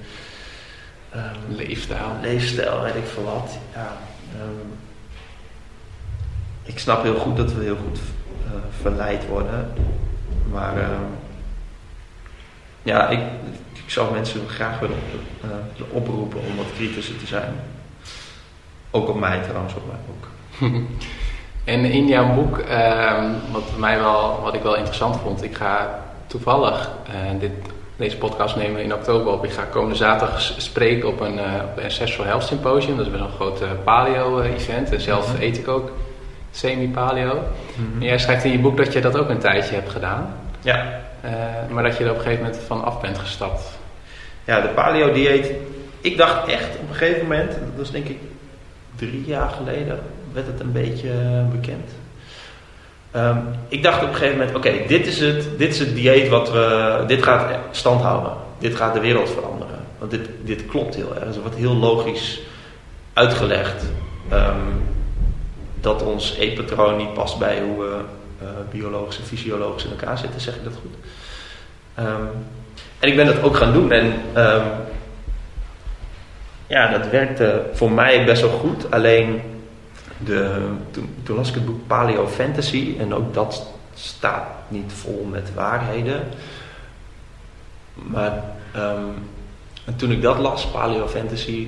[1.15, 2.08] Um, leefstijl.
[2.21, 3.58] Leefstijl, weet ik veel wat.
[3.73, 3.91] Ja,
[4.41, 4.78] um,
[6.63, 7.99] ik snap heel goed dat we heel goed
[8.45, 9.73] uh, verleid worden.
[10.52, 10.88] Maar uh,
[12.84, 13.19] ja, ik,
[13.73, 14.97] ik zou mensen graag willen,
[15.45, 17.54] uh, willen oproepen om wat kritischer te zijn.
[18.91, 20.28] Ook op mij trouwens, op mij ook.
[21.73, 26.04] en in jouw boek, ehm, wat, mij wel, wat ik wel interessant vond, ik ga
[26.28, 27.52] toevallig, uh, dit
[27.95, 29.45] deze podcast nemen we in oktober op.
[29.45, 32.97] Ik ga komende zaterdag spreken op een, uh, op een Ancestral Health Symposium.
[32.97, 34.91] Dat is best een groot uh, paleo-event.
[34.91, 35.43] En zelf mm -hmm.
[35.43, 35.91] eet ik ook
[36.51, 37.34] semi-paleo.
[37.34, 38.01] Mm -hmm.
[38.01, 40.36] En jij schrijft in je boek dat je dat ook een tijdje hebt gedaan.
[40.62, 41.01] Ja.
[41.25, 41.32] Uh,
[41.69, 43.79] maar dat je er op een gegeven moment van af bent gestapt.
[44.43, 45.51] Ja, de paleo-dieet.
[46.01, 48.17] Ik dacht echt op een gegeven moment, dat was denk ik
[48.95, 49.99] drie jaar geleden,
[50.34, 51.12] werd het een beetje
[51.51, 51.91] bekend.
[53.15, 56.30] Um, ik dacht op een gegeven moment, oké, dit, is het, dit is het dieet
[56.30, 58.34] wat we, dit gaat stand houden.
[58.60, 59.80] Dit gaat de wereld veranderen.
[59.97, 61.36] Want dit, dit klopt heel erg.
[61.36, 62.41] Er wordt heel logisch
[63.13, 63.84] uitgelegd
[64.32, 64.84] um,
[65.82, 67.99] dat ons eetpatroon niet past bij hoe we
[68.41, 70.95] uh, biologisch en fysiologisch in elkaar zitten, zeg ik dat goed.
[72.06, 72.30] Um,
[72.99, 74.13] en ik ben dat ook gaan doen en
[76.67, 78.91] ja, dat werkte voor mij best wel goed.
[78.91, 79.41] Alleen
[80.25, 80.69] de,
[81.23, 86.23] toen, las ik het boek Paleo Fantasy en ook dat staat niet vol met waarheden.
[87.93, 88.43] Maar
[88.75, 89.13] um,
[89.95, 91.67] toen ik dat las, Paleo Fantasy,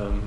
[0.00, 0.22] um,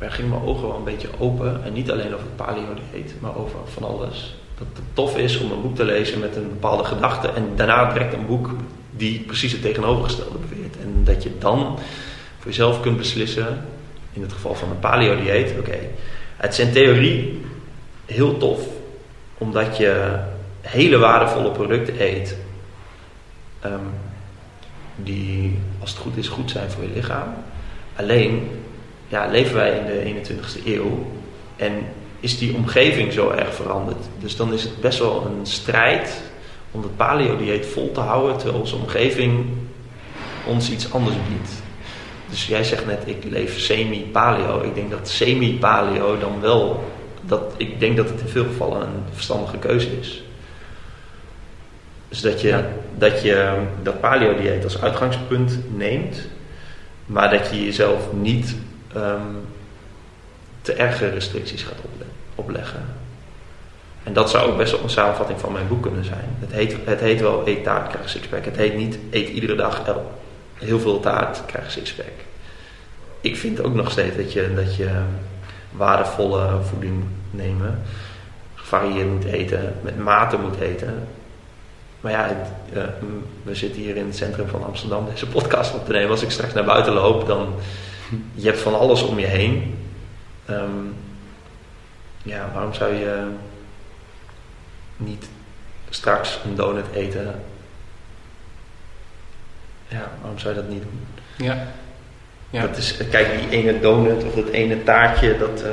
[0.00, 1.64] gingen mijn ogen wel een beetje open.
[1.64, 4.34] En niet alleen over het paleo-dieet, maar over van alles.
[4.58, 7.28] Dat het tof is om een boek te lezen met een bepaalde gedachte.
[7.28, 8.50] En daarna direct een boek
[8.90, 10.76] die precies het tegenovergestelde beweert.
[10.76, 11.78] En dat je dan
[12.38, 13.64] voor jezelf kunt beslissen,
[14.16, 15.78] in het geval van een paleo-dieet, oké,
[16.36, 17.40] het is in theorie
[18.06, 18.60] heel tof,
[19.38, 20.18] omdat je
[20.60, 22.36] hele waardevolle producten eet,
[23.60, 23.74] ehm,
[24.96, 27.34] die als het goed is goed zijn voor je lichaam.
[27.96, 28.50] Alleen
[29.08, 31.06] ja, leven wij in de 21ste eeuw
[31.56, 31.72] en
[32.20, 34.04] is die omgeving zo erg veranderd.
[34.18, 36.22] Dus dan is het best wel een strijd
[36.70, 39.46] om het paleo-dieet vol te houden terwijl onze omgeving
[40.46, 41.65] ons iets anders biedt.
[42.36, 44.62] Dus jij zegt net, ik leef semi-paleo.
[44.62, 49.02] Ik denk dat semi-paleo dan wel, dat, ik denk dat het in veel gevallen een
[49.12, 50.24] verstandige keuze is.
[52.08, 52.64] Dus dat je
[52.98, 56.28] dat, je, dat paleo-dieet als uitgangspunt neemt,
[57.06, 58.56] maar dat je jezelf niet
[58.96, 59.40] um,
[60.60, 61.78] te erge restricties gaat
[62.34, 62.84] opleggen.
[64.02, 66.36] En dat zou ook best wel een samenvatting van mijn boek kunnen zijn.
[66.40, 68.44] Het heet, het heet wel eet taart, krijg sixpack.
[68.44, 69.84] Het heet niet eet iedere dag
[70.58, 72.12] heel veel taart, krijg sixpack.
[73.20, 74.90] Ik vind ook nog steeds dat je, dat je
[75.70, 77.82] waardevolle voeding nemen,
[78.54, 81.08] gevarieerd moet eten, met mate moet eten.
[82.00, 82.30] Maar ja,
[82.74, 82.82] uh,
[83.42, 86.10] we zitten hier in het centrum van Amsterdam deze podcast op te nemen.
[86.10, 87.54] Als ik straks naar buiten loop, dan
[88.34, 89.78] je hebt van alles om je heen.
[90.50, 90.94] Um,
[92.22, 93.26] ja, waarom zou je
[94.96, 95.28] niet
[95.90, 97.34] straks een donut eten?
[99.88, 101.06] Ja, waarom zou je dat niet doen?
[101.46, 101.66] Ja.
[102.50, 102.60] ja.
[102.60, 105.68] Dat is, kijk, die ene donut of dat ene taartje, dat uh,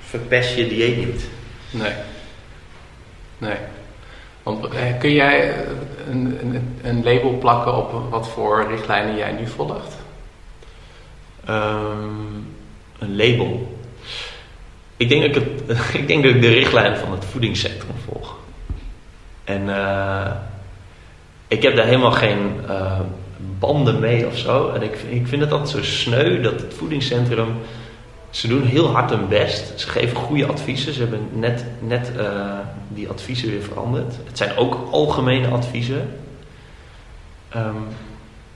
[0.00, 1.28] verpest je dieet niet.
[1.70, 1.92] Nee.
[3.38, 3.56] Nee.
[4.42, 5.54] Want, eh, kun jij
[6.10, 9.96] een, een, een, label plakken op wat voor richtlijnen jij nu volgt?
[11.48, 12.54] Um,
[12.98, 13.78] een label.
[14.96, 18.36] Ik denk, dat ik, het, ik denk dat ik de richtlijnen van het voedingscentrum volg.
[19.44, 20.30] En uh,
[21.48, 23.00] ik heb daar helemaal geen uh,
[23.58, 24.70] banden mee of zo.
[24.70, 27.48] En ik, ik vind het altijd zo sneu dat het voedingscentrum.
[28.30, 29.80] Ze doen heel hard hun best.
[29.80, 30.92] Ze geven goede adviezen.
[30.92, 34.14] Ze hebben net, net uh, die adviezen weer veranderd.
[34.26, 36.08] Het zijn ook algemene adviezen.
[37.56, 37.86] Um,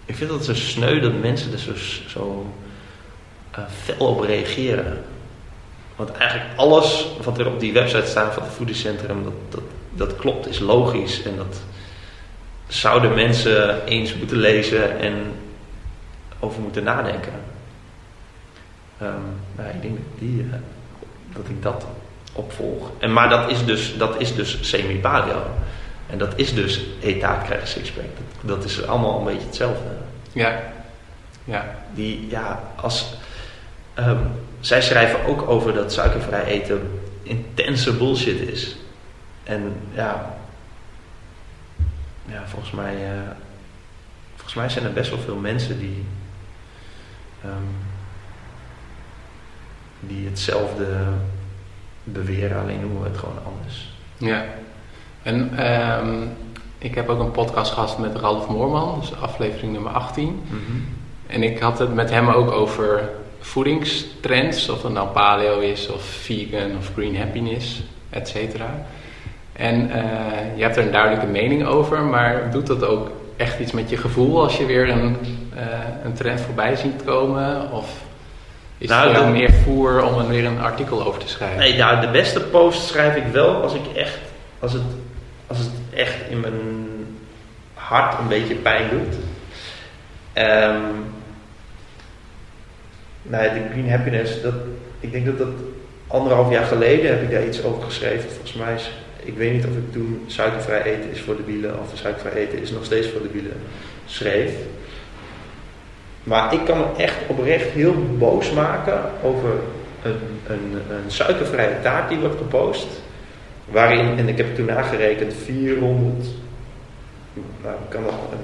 [0.05, 1.73] ik vind het zo sneu dat mensen er zo,
[2.09, 2.47] zo
[3.59, 5.05] uh, fel op reageren.
[5.97, 9.63] Want eigenlijk alles wat er op die website staat van het voedingscentrum, dat, dat,
[9.95, 11.23] dat klopt, is logisch.
[11.23, 11.63] En dat
[12.71, 15.15] zouden mensen eens moeten lezen en
[16.39, 17.33] over moeten nadenken.
[19.03, 19.09] Um,
[19.57, 20.53] nou, ik denk dat, die, uh,
[21.33, 21.87] dat ik dat
[22.33, 22.91] opvolg.
[22.99, 25.43] En, maar dat is dus, dat is dus semi-paleo.
[26.07, 28.05] En dat is dus etaat krijgen sixpack.
[28.05, 29.89] Dat, dat is allemaal een beetje hetzelfde.
[30.33, 30.63] Ja.
[31.45, 31.75] ja.
[31.95, 33.07] Die, ja, als,
[33.99, 34.31] Um,
[34.61, 38.77] zij schrijven ook over dat suikervrij eten intense bullshit is.
[39.45, 40.35] En ja,
[42.31, 43.31] ja volgens, mij, uh,
[44.35, 46.05] volgens mij zijn er best wel veel mensen die,
[47.45, 47.69] um,
[50.01, 50.87] die hetzelfde
[52.05, 53.93] beweren, alleen noemen we het gewoon anders.
[54.17, 54.45] Ja,
[55.23, 56.37] en um,
[56.79, 60.27] ik heb ook een podcast gehad met Ralf Moorman, dus aflevering nummer 18.
[60.27, 60.85] Mm -hmm.
[61.27, 66.03] En ik had het met hem ook over voedingstrends, of het nou paleo is, of
[66.03, 68.87] vegan, of green happiness, et cetera.
[69.61, 69.95] En uh,
[70.57, 73.97] je hebt er een duidelijke mening over, maar doet dat ook echt iets met je
[73.97, 75.17] gevoel als je weer een,
[75.55, 75.61] uh,
[76.05, 77.73] een trend voorbij ziet komen?
[77.73, 77.89] Of
[78.79, 81.59] is nou, het meer voer om er weer een artikel over te schrijven?
[81.59, 84.19] Nee, nou, de beste post schrijf ik wel als ik echt,
[84.59, 84.83] als het,
[85.47, 86.87] als het echt in mijn
[87.75, 89.15] hart een beetje pijn doet.
[90.35, 91.09] Um,
[93.23, 94.55] Nee, de Green Happiness, dat,
[95.01, 95.49] ik denk dat dat
[96.07, 98.31] anderhalf jaar geleden heb ik daar iets over geschreven.
[98.31, 98.91] Volgens mij is,
[99.31, 102.63] ik weet niet of ik toen suikervrij eten is voor de wielen of suikervrij eten
[102.63, 103.57] is nog steeds voor de wielen
[104.07, 104.53] schreef.
[106.25, 109.51] Maar ik kan me echt oprecht heel boos maken over
[110.03, 112.87] een, een, een suikervrije taart die wordt gepost.
[113.65, 116.27] Waarin, en ik heb toen nagerekend, 400,
[117.63, 118.03] nou, ik kan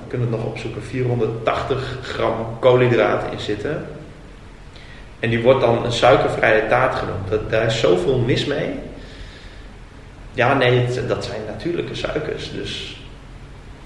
[0.08, 3.86] kunnen het nog opzoeken, 480 gram koolhydraten in zitten.
[5.20, 7.28] En die wordt dan een suikervrije taart genoemd.
[7.28, 8.70] Dat, daar is zoveel mis mee.
[10.36, 12.52] Ja, nee, dat zijn natuurlijke suikers.
[12.52, 13.00] Dus,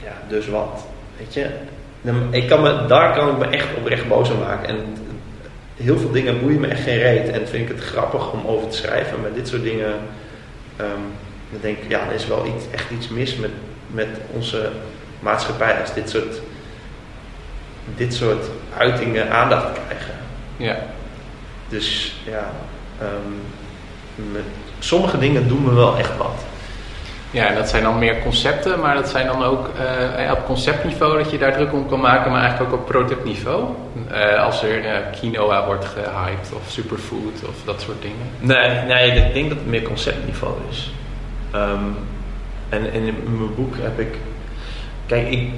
[0.02, 0.86] ja, dus wat?
[1.18, 1.48] Weet je?
[2.30, 4.68] Ik kan me, daar kan ik me echt oprecht boos aan maken.
[4.68, 4.76] En
[5.76, 7.28] heel veel dingen boeien me echt geen reet.
[7.28, 9.20] En vind ik het grappig om over te schrijven.
[9.20, 9.92] Maar dit soort dingen,
[10.80, 11.02] um,
[11.50, 13.50] dan denk ik, ja, er is wel iets, echt iets mis met,
[13.90, 14.70] met onze
[15.20, 16.40] maatschappij als dit soort,
[17.96, 20.14] dit soort uitingen aandacht krijgen.
[20.56, 20.78] Ja.
[21.68, 22.50] Dus ja,
[22.98, 23.32] ehm,
[24.32, 24.44] met
[24.84, 26.44] sommige dingen doen we wel echt wat.
[27.30, 29.70] Ja, en dat zijn dan meer concepten, maar dat zijn dan ook
[30.16, 33.64] uh, op conceptniveau dat je daar druk om kan maken, maar eigenlijk ook op productniveau.
[34.12, 38.26] Uh, als er uh, quinoa wordt gehyped of superfood of dat soort dingen.
[38.38, 40.92] Nee, nee ik denk dat het meer conceptniveau is.
[41.54, 41.96] Um,
[42.68, 44.16] en, en, in mijn boek heb ik.
[45.06, 45.50] Kijk, ik,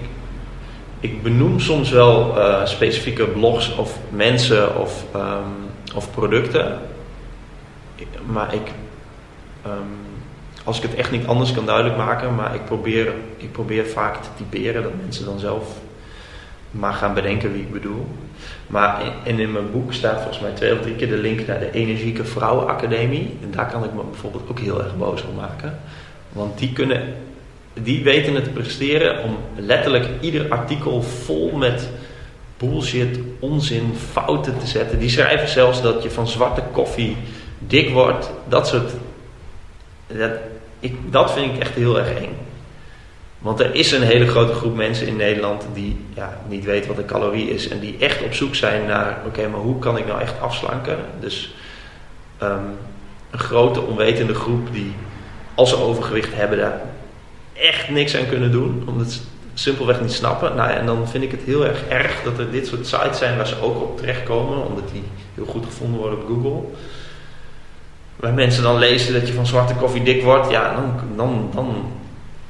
[1.00, 6.78] ik benoem soms wel specifieke blogs of mensen of, um, of producten.
[8.26, 8.70] Maar ik.
[9.66, 10.20] Um,
[10.64, 14.22] als ik het echt niet anders kan duidelijk maken, maar ik probeer, ik probeer vaak
[14.22, 15.64] te typeren dat mensen dan zelf
[16.70, 18.06] maar gaan bedenken wie ik bedoel.
[18.66, 21.58] Maar in, in mijn boek staat volgens mij twee of drie keer de link naar
[21.58, 23.36] de Energieke Vrouwenacademie.
[23.42, 25.78] En daar kan ik me bijvoorbeeld ook heel erg boos om maken.
[26.32, 27.14] Want die kunnen,
[27.72, 31.88] die weten het te presteren om letterlijk ieder artikel vol met
[32.56, 34.98] bullshit, onzin, fouten te zetten.
[34.98, 37.16] Die schrijven zelfs dat je van zwarte koffie
[37.58, 38.30] dik wordt.
[38.48, 38.92] Dat soort
[40.18, 40.30] dat,
[40.80, 42.36] ik, dat vind ik echt heel erg eng.
[43.38, 46.98] Want er is een hele grote groep mensen in Nederland die ja, niet weet wat
[46.98, 47.68] een calorie is.
[47.68, 50.96] En die echt op zoek zijn naar, oké, maar hoe kan ik nou echt afslanken?
[51.20, 51.54] Dus
[52.38, 52.64] ehm,
[53.30, 54.92] een grote onwetende groep die,
[55.54, 56.80] als ze overgewicht hebben, daar
[57.52, 58.82] echt niks aan kunnen doen.
[58.86, 59.20] Omdat ze
[59.54, 60.56] simpelweg niet snappen.
[60.56, 63.36] Nou, en dan vind ik het heel erg erg dat er dit soort sites zijn
[63.36, 64.66] waar ze ook op terechtkomen.
[64.66, 66.64] Omdat die heel goed gevonden worden op Google
[68.22, 71.92] waar mensen dan lezen dat je van zwarte koffie dik wordt, ja, dan, dan, dan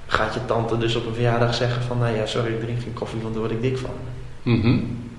[0.06, 2.94] gaat je tante dus op een verjaardag zeggen van, nou ja, sorry, ik drink geen
[2.94, 3.94] koffie, want daar word ik dik van.
[4.42, 5.10] Mm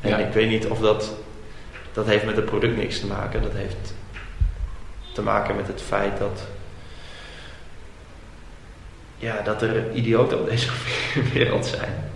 [0.00, 1.14] En ik weet niet of dat,
[1.92, 3.42] dat heeft met het product niks te maken.
[3.42, 3.94] Dat heeft
[5.12, 6.46] te maken met het feit dat,
[9.16, 10.68] ja, dat er idioten op deze
[11.32, 12.07] wereld zijn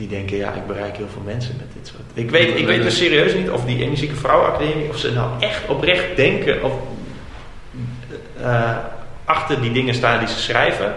[0.00, 2.02] die denken, ja, ik bereik heel veel mensen met dit soort.
[2.14, 5.68] Ik weet, ik weet dus serieus niet of die Energieke Vrouwenacademie, of ze nou echt
[5.68, 6.72] oprecht denken, of
[8.40, 8.76] uh,
[9.24, 10.94] achter die dingen staan die ze schrijven,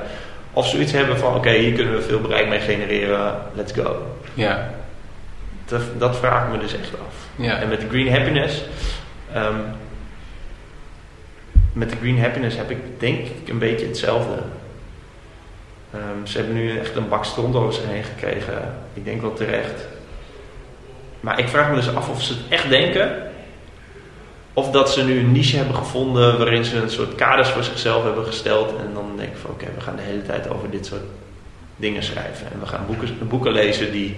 [0.54, 4.16] of zoiets hebben van, oké, hier kunnen we veel bereik mee genereren, let's go.
[4.34, 4.74] Ja.
[5.66, 7.16] Dat, dat vraag ik me dus echt af.
[7.36, 7.60] Ja.
[7.60, 8.64] En met de Green Happiness,
[9.36, 9.66] um,
[11.74, 14.44] met de Green Happiness heb ik denk ik een beetje hetzelfde.
[15.96, 18.76] Um, ze hebben nu echt een bak stront over zich heen gekregen.
[18.94, 19.88] Ik denk wel terecht.
[21.20, 23.32] Maar ik vraag me dus af of ze het echt denken.
[24.54, 28.04] Of dat ze nu een niche hebben gevonden waarin ze een soort kaders voor zichzelf
[28.04, 28.70] hebben gesteld.
[28.70, 31.04] En dan denk ik van oké, we gaan de hele tijd over dit soort
[31.76, 32.52] dingen schrijven.
[32.52, 34.16] En we gaan boeken, boeken lezen die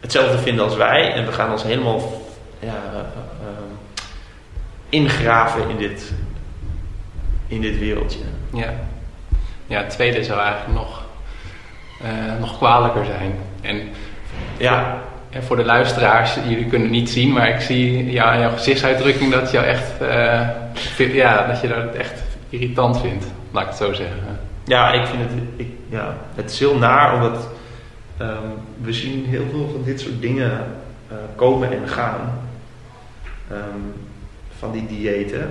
[0.00, 1.12] hetzelfde vinden als wij.
[1.12, 2.26] En we gaan ons helemaal
[2.58, 3.64] ja, uh, uh,
[4.88, 6.12] ingraven in dit,
[7.46, 8.20] in dit wereldje.
[8.52, 8.74] Ja
[9.66, 11.04] ja, het tweede zou eigenlijk nog,
[12.02, 13.34] uh, nog kwalijker zijn.
[13.60, 13.88] En
[14.56, 14.98] ja,
[15.30, 18.50] en voor de luisteraars, jullie kunnen het niet zien, maar ik zie ja, aan jouw
[18.50, 19.92] gezichtsuitdrukking dat, jou echt,
[20.98, 24.38] uh, ja, dat je dat echt irritant vindt, laat ik het zo zeggen.
[24.64, 27.48] Ja, ik vind het, ik, ja, het is heel naar, omdat
[28.20, 28.28] um,
[28.80, 30.50] we zien heel veel van dit soort dingen
[31.12, 32.38] uh, komen en gaan.
[33.52, 33.94] Um,
[34.58, 35.50] van die diëten,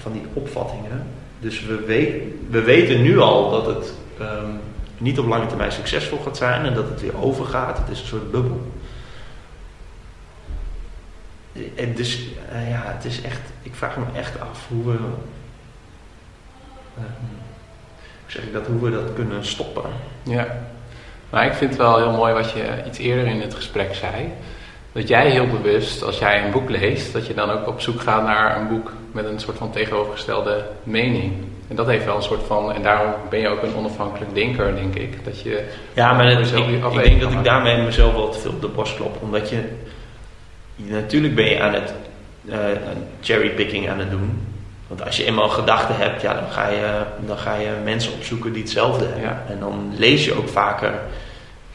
[0.00, 1.06] van die opvattingen.
[1.44, 1.84] Dus we,
[2.50, 4.60] we weten nu al dat het um,
[4.98, 7.78] niet op lange termijn succesvol gaat zijn en dat het weer overgaat.
[7.78, 8.72] Het is een soort bubbel.
[11.74, 14.98] En dus uh, ja, het is echt, ik vraag me echt af hoe we, uh,
[18.22, 19.90] hoe zeg ik dat, hoe we dat kunnen stoppen.
[20.22, 20.58] Ja,
[21.30, 24.32] maar ik vind het wel heel mooi wat je iets eerder in het gesprek zei
[24.94, 28.00] dat jij heel bewust, als jij een boek leest, dat je dan ook op zoek
[28.00, 31.32] gaat naar een boek met een soort van tegenovergestelde mening.
[31.68, 34.74] En dat heeft wel een soort van, en daarom ben je ook een onafhankelijk denker,
[34.74, 35.24] denk ik.
[35.24, 38.60] Dat je ja, maar ik, ik denk dat ik daarmee mezelf wel te veel op
[38.60, 39.22] de borst klop.
[39.22, 39.62] Omdat je,
[40.76, 41.94] natuurlijk ben je aan het
[42.44, 42.56] uh,
[43.20, 44.46] cherrypicking aan het doen.
[44.86, 48.52] Want als je eenmaal gedachten hebt, ja, dan, ga je, dan ga je mensen opzoeken
[48.52, 49.22] die hetzelfde hebben.
[49.22, 49.44] Ja.
[49.48, 50.92] En dan lees je ook vaker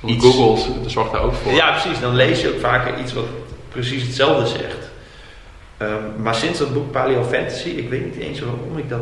[0.05, 0.25] iets...
[0.25, 1.51] Google zorgt daar ook voor.
[1.51, 1.99] Ja, precies.
[1.99, 3.27] Dan lees je ook vaker iets wat
[3.69, 4.89] precies hetzelfde zegt.
[5.81, 9.01] Um, maar sinds dat boek Paleo Fantasy, ik weet niet eens waarom ik dat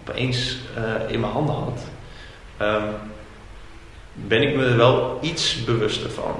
[0.00, 1.80] opeens uh, in mijn handen had,
[2.62, 2.94] um,
[4.12, 6.34] ben ik me er wel iets bewuster van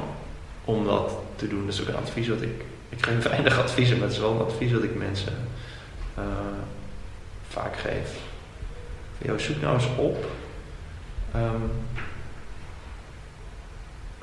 [0.65, 1.65] om dat te doen.
[1.65, 2.65] Dat is ook een advies wat ik.
[2.89, 5.49] Ik geef weinig adviezen, maar het is wel een advies dat ik mensen
[6.19, 6.25] uh,
[7.49, 8.11] vaak geef.
[9.19, 10.25] Yo, zoek nou eens op.
[11.37, 11.71] Um,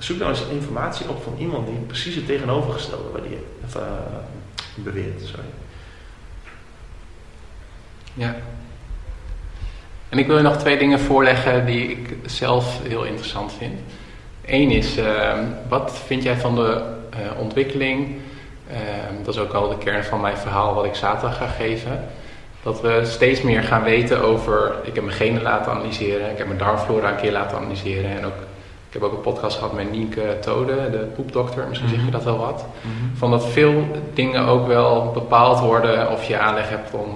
[0.04, 3.10] zoek nou eens informatie op van iemand die precies het tegenovergestelde
[3.66, 3.82] of, uh,
[4.76, 5.22] beweert.
[5.22, 5.45] Sorry.
[8.14, 8.36] Ja.
[10.10, 13.80] En ik wil je nog twee dingen voorleggen die ik zelf heel interessant vind.
[14.45, 16.84] Eén is, uh, wat vind jij van de
[17.14, 18.16] uh, ontwikkeling
[18.70, 22.10] ehm, dat is ook al de kern van mijn verhaal wat ik zaterdag ga geven.
[22.64, 24.76] Dat we steeds meer gaan weten over.
[24.84, 28.18] Ik heb mijn genen laten analyseren, ik heb mijn darmflora een keer laten analyseren.
[28.18, 28.34] En ook,
[28.94, 32.24] ik heb ook een podcast gehad met Nienke Tode, de poepdokter, misschien zeg je dat
[32.24, 32.66] wel wat.
[33.14, 33.84] Van dat veel
[34.14, 37.08] dingen ook wel bepaald worden of je aanleg hebt om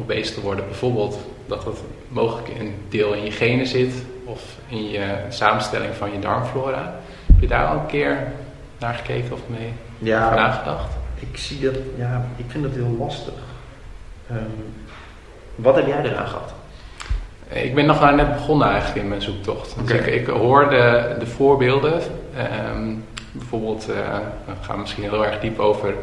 [0.00, 0.64] obese te worden.
[0.66, 1.78] Bijvoorbeeld dat dat
[2.08, 6.94] mogelijk een deel in je genen zit of in je samenstelling van je darmflora.
[7.26, 8.32] Heb je daar al een keer
[8.78, 10.92] naar gekeken of mee Ja, nagedacht?
[11.14, 13.34] ik zie dat, ja, ik vind dat heel lastig.
[14.30, 14.38] Ehm,
[15.54, 16.52] wat heb jij eraan gehad?
[17.52, 19.74] Ik ben nog maar net begonnen eigenlijk in mijn zoektocht.
[19.86, 22.00] Dus ik, ik hoor de, de voorbeelden.
[22.36, 22.94] ehm,
[23.32, 25.94] bijvoorbeeld, eh we gaan misschien heel erg diep over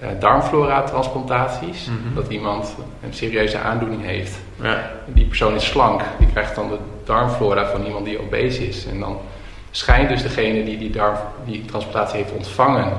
[0.00, 1.86] eh darmflora-transplantaties.
[1.86, 2.14] Mhm.
[2.14, 2.74] Dat iemand
[3.04, 4.38] een serieuze aandoening heeft.
[4.62, 4.90] Ja.
[5.06, 6.02] Die persoon is slank.
[6.18, 8.86] Die krijgt dan de darmflora van iemand die obese is.
[8.86, 9.18] En dan
[9.70, 12.92] schijnt dus degene die die, darm, die transplantatie heeft ontvangen...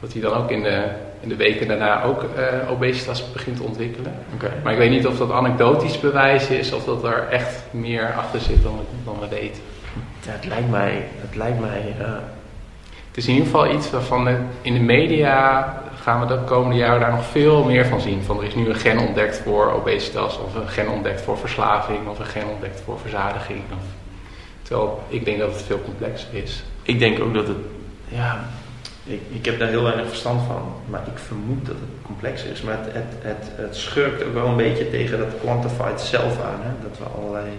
[0.00, 0.82] dat hij dan ook in de,
[1.20, 4.12] in de weken daarna ook eh, obesitas begint te ontwikkelen.
[4.62, 8.40] Maar ik weet niet of dat anekdotisch bewijs is of dat er echt meer achter
[8.40, 9.62] zit dan, dan we weten.
[10.26, 12.06] Ja, het lijkt mij, het lijkt mij, eh,
[13.08, 16.76] Het is in ieder geval iets waarvan de- in de media gaan we de komende
[16.76, 18.22] jaren daar nog veel meer van zien.
[18.22, 22.08] Van er is nu een gen ontdekt voor obesitas of een gen ontdekt voor verslaving
[22.08, 23.60] of een gen ontdekt voor verzadiging.
[23.72, 23.84] Of,
[24.62, 26.62] terwijl ik denk dat het veel complexer is.
[26.82, 27.56] ik denk ook dat het,
[28.08, 28.44] ja,
[29.08, 32.62] ik, ik heb daar heel weinig verstand van, maar ik vermoed dat het complexer is.
[32.62, 36.60] Maar het, het, het, het schurkt ook wel een beetje tegen dat quantified self aan,
[36.62, 36.88] hè?
[36.88, 37.50] dat we allerlei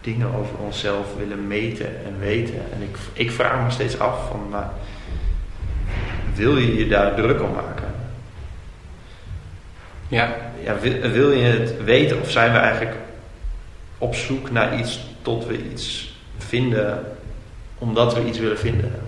[0.00, 2.60] dingen over onszelf willen meten en weten.
[2.72, 4.70] En ik, ik vraag me steeds af van, maar
[6.34, 7.94] wil je je daar druk om maken?
[10.08, 12.96] Ja, Ja, wil, wil je het weten of zijn we eigenlijk
[13.98, 17.04] op zoek naar iets tot we iets vinden
[17.78, 19.07] omdat we iets willen vinden?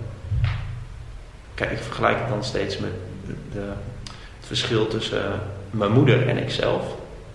[1.53, 2.91] Kijk, ik vergelijk het dan steeds met
[3.51, 3.59] de,
[4.37, 5.39] het verschil tussen
[5.69, 6.83] mijn moeder en ikzelf.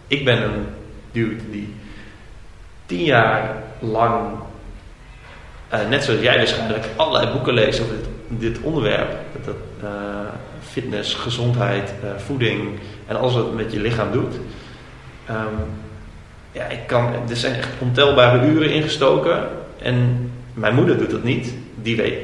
[0.07, 0.67] Ik ben een
[1.13, 1.75] dude die
[2.87, 4.29] tien jaar lang,
[5.69, 8.09] eh, net zoals jij waarschijnlijk, allerlei boeken leest over dit,
[8.41, 9.11] dit onderwerp.
[9.45, 9.91] Dat, eh,
[10.63, 14.35] fitness, gezondheid, eh, voeding en alles wat het met je lichaam doet.
[15.27, 15.55] Ehm,
[16.53, 19.49] ja, ik kan, er zijn echt ontelbare uren ingestoken.
[19.79, 21.55] En mijn moeder doet dat niet.
[21.83, 22.19] Die weet,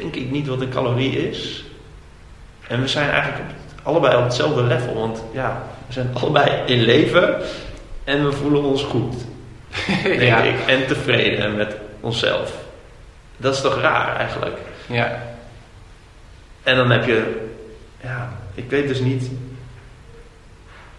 [0.00, 1.64] denk ik, niet wat een calorie is.
[2.68, 4.94] En we zijn eigenlijk op het- allebei op hetzelfde level.
[4.94, 7.36] Want ja, we zijn allebei in leven.
[8.04, 9.14] En we voelen ons goed,
[10.02, 10.42] denk ja.
[10.42, 10.54] ik.
[10.66, 12.52] En tevreden met onszelf.
[13.36, 14.58] Dat is toch raar eigenlijk?
[14.86, 15.22] ja.
[16.62, 17.46] En dan heb je,
[18.02, 19.30] ja, ik weet dus niet,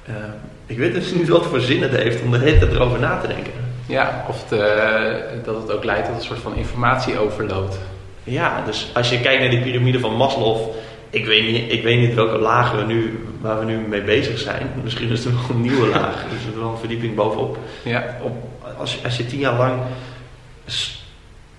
[0.05, 0.13] eh,
[0.65, 3.17] ik weet dus niet wat voor zin het heeft om de hele tijd erover na
[3.19, 3.53] te denken.
[3.85, 7.77] ja of de- dat het ook leidt tot een soort van informatieoverload.
[8.27, 10.57] Ja, dus als je kijkt naar die piramide van Maslow,
[11.09, 14.39] ik weet niet, ik weet niet welke lagen we nu, waar we nu mee bezig
[14.39, 14.67] zijn.
[14.83, 17.57] Misschien is er nog een nieuwe laag, dus er is wel een verdieping bovenop.
[17.83, 18.33] Ja, Op,
[18.77, 19.81] als, je- als je tien jaar lang,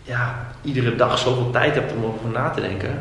[0.02, 2.98] ja, iedere dag zoveel tijd hebt om erover na te denken,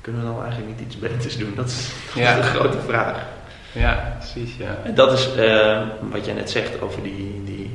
[0.00, 1.52] kunnen we dan eigenlijk niet iets beters doen?
[1.56, 2.36] Dat is, dat Ja.
[2.36, 3.26] is de grote vraag.
[3.72, 4.56] ja precies.
[4.58, 4.76] Ja.
[4.84, 7.70] En dat is eh, wat jij net zegt over die, die,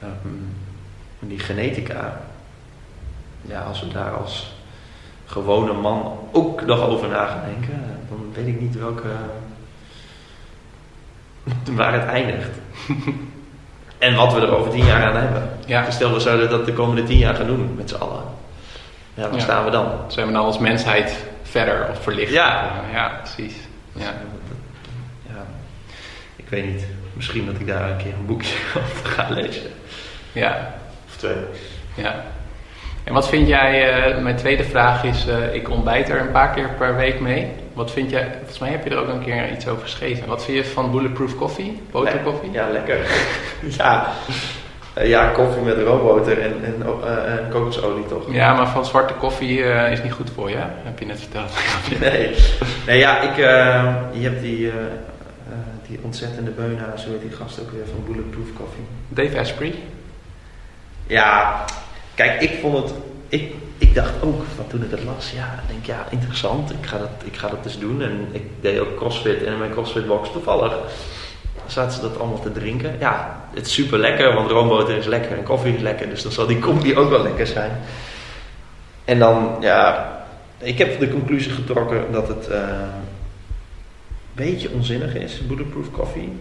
[0.00, 0.34] ehm,
[1.20, 2.20] die genetica.
[3.46, 4.52] Ja, als we daar als
[5.24, 9.08] gewone man ook nog over na gaan denken, dan weet ik niet welke.
[11.76, 12.50] waar het eindigt.
[13.98, 15.50] en wat we er over tien jaar aan hebben.
[15.66, 15.84] Ja.
[15.84, 18.22] Dus Stel, we zouden dat de komende tien jaar gaan doen met z'n allen.
[19.14, 19.38] Ja, waar Ja.
[19.40, 19.86] staan we dan?
[20.08, 22.32] Zijn we nou als mensheid verder of verlicht?
[22.32, 22.64] Ja.
[22.86, 23.54] Eh, ja precies.
[23.92, 24.12] Ja.
[25.26, 25.44] ja,
[26.36, 26.86] ik weet niet.
[27.12, 29.70] Misschien dat ik daar een keer een boekje over ga lezen.
[30.32, 30.74] Ja.
[31.08, 31.36] Of twee.
[31.94, 32.24] Ja.
[33.04, 36.50] En wat vind jij, eh, mijn tweede vraag is, eh, ik ontbijt er een paar
[36.50, 37.48] keer per week mee.
[37.72, 40.28] Wat vind jij, volgens mij heb je er ook een keer iets over geschreven.
[40.28, 42.50] Wat vind je van bulletproof koffie, boterkoffie?
[42.50, 42.98] Ja, lekker.
[43.78, 44.08] ja.
[44.94, 46.82] Eh, ja, koffie met roomboter en, en,
[47.26, 48.32] en kokosolie toch?
[48.32, 49.58] Ja, maar van zwarte koffie
[49.90, 51.50] is niet goed voor je, heb je net verteld.
[52.00, 52.34] Nee.
[52.86, 54.72] Nee, ja, ik, eh, je hebt die,
[55.88, 58.84] die ontzettende beuna, zo heet die gast ook weer van Bulletproof Coffee.
[59.08, 59.74] Dave Asprey.
[61.06, 61.64] Ja,
[62.14, 62.92] kijk, ik vond het.
[63.28, 66.70] Ik, ik dacht ook, van toen ik het las, ja, ik denk ja, interessant.
[66.70, 68.02] Ik ga, dat, ik ga dat dus doen.
[68.02, 70.76] En ik deed ook crossfit en in mijn crossfit box toevallig
[71.66, 72.96] zaten ze dat allemaal te drinken.
[72.98, 76.08] Ja, het is super lekker, want roomboter is lekker en koffie is lekker.
[76.08, 77.70] Dus dan zal die combi ook wel lekker zijn.
[79.04, 80.12] En dan, ja,
[80.58, 86.32] ik heb de conclusie getrokken dat het eh, een beetje onzinnig is, bulletproof koffie.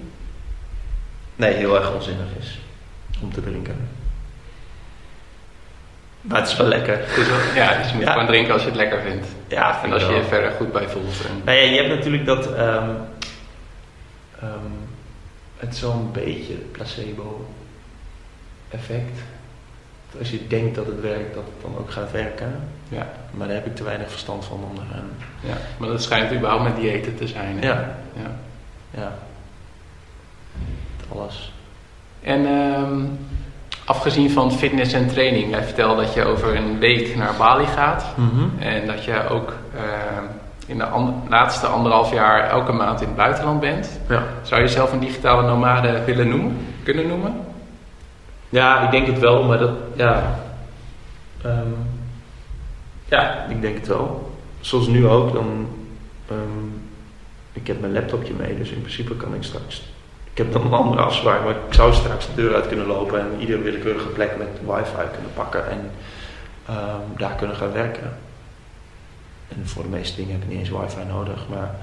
[1.35, 2.59] Nee, heel erg onzinnig is
[3.21, 4.02] om te drinken.
[6.23, 6.97] Maar het is wel lekker.
[6.99, 8.11] Het is wel- ja, dus je moet Ja.
[8.11, 9.27] gewoon drinken als je het lekker vindt.
[9.47, 11.25] Ja, En vind als ik je je verder goed bij voelt.
[11.29, 12.53] En, Nou ja, je hebt natuurlijk dat.
[12.53, 12.89] ehm,
[14.41, 14.71] ehm,
[15.57, 19.19] het een beetje placebo-effect.
[20.19, 22.59] Als je denkt dat het werkt, dat het dan ook gaat werken.
[22.89, 24.77] ja, Maar daar heb ik te weinig verstand van om
[25.41, 27.57] ja, maar dat schijnt überhaupt met diëten te zijn.
[27.59, 27.67] hè?
[27.67, 27.95] Ja.
[28.15, 28.31] ja.
[28.97, 29.13] Ja.
[31.11, 31.51] Alles.
[32.21, 33.01] En ehm,
[33.85, 38.05] afgezien van fitness en training, jij vertelde dat je over een week naar Bali gaat.
[38.59, 40.23] En dat je ook ehm,
[40.67, 43.99] in de an- laatste anderhalf jaar elke maand in het buitenland bent.
[44.09, 44.23] Ja.
[44.41, 46.57] Zou je jezelf een digitale nomade willen noemen?
[46.83, 47.35] Kunnen noemen?
[48.49, 50.39] Ja, ik denk het wel, maar dat, ja.
[51.43, 51.67] Ehm,
[53.05, 54.31] ja, ik denk het wel.
[54.59, 55.67] Zoals nu ook, dan.
[56.29, 56.65] ehm,
[57.53, 59.83] ik heb mijn laptopje mee, dus in principe kan ik straks.
[60.33, 63.19] Ik heb dan een andere afspraak, maar ik zou straks de deur uit kunnen lopen
[63.19, 65.91] en iedere willekeurige plek met wifi kunnen pakken en
[66.65, 68.17] ehm, daar kunnen gaan werken.
[69.47, 71.75] En voor de meeste dingen heb ik niet eens wifi nodig, maar.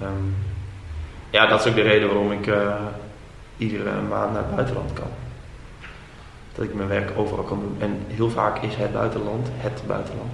[0.00, 0.24] ehm,
[1.30, 2.74] ja, dat is ook de reden waarom ik eh,
[3.56, 5.10] iedere maand naar het buitenland kan
[6.54, 7.76] dat ik mijn werk overal kan doen.
[7.78, 10.32] En heel vaak is het buitenland, het buitenland,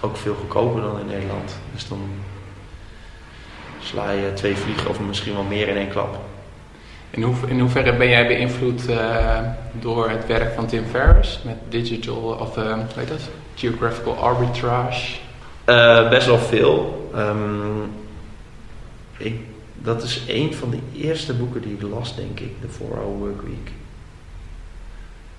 [0.00, 1.56] ook veel goedkoper dan in Nederland.
[1.72, 2.00] Dus dan
[3.80, 6.18] sla je twee vliegen of misschien wel meer in één klap.
[7.16, 9.40] In, in hoeverre ben jij beïnvloed eh,
[9.72, 13.20] door het werk van Tim Ferriss met digital of eh, hoe heet dat?
[13.54, 15.16] Geographical arbitrage?
[15.64, 17.10] Eh, best wel veel.
[17.14, 17.82] Ehm,
[19.16, 19.40] ik,
[19.74, 23.42] dat is een van de eerste boeken die ik las, denk ik, de 4-Hour Work
[23.42, 23.70] Week.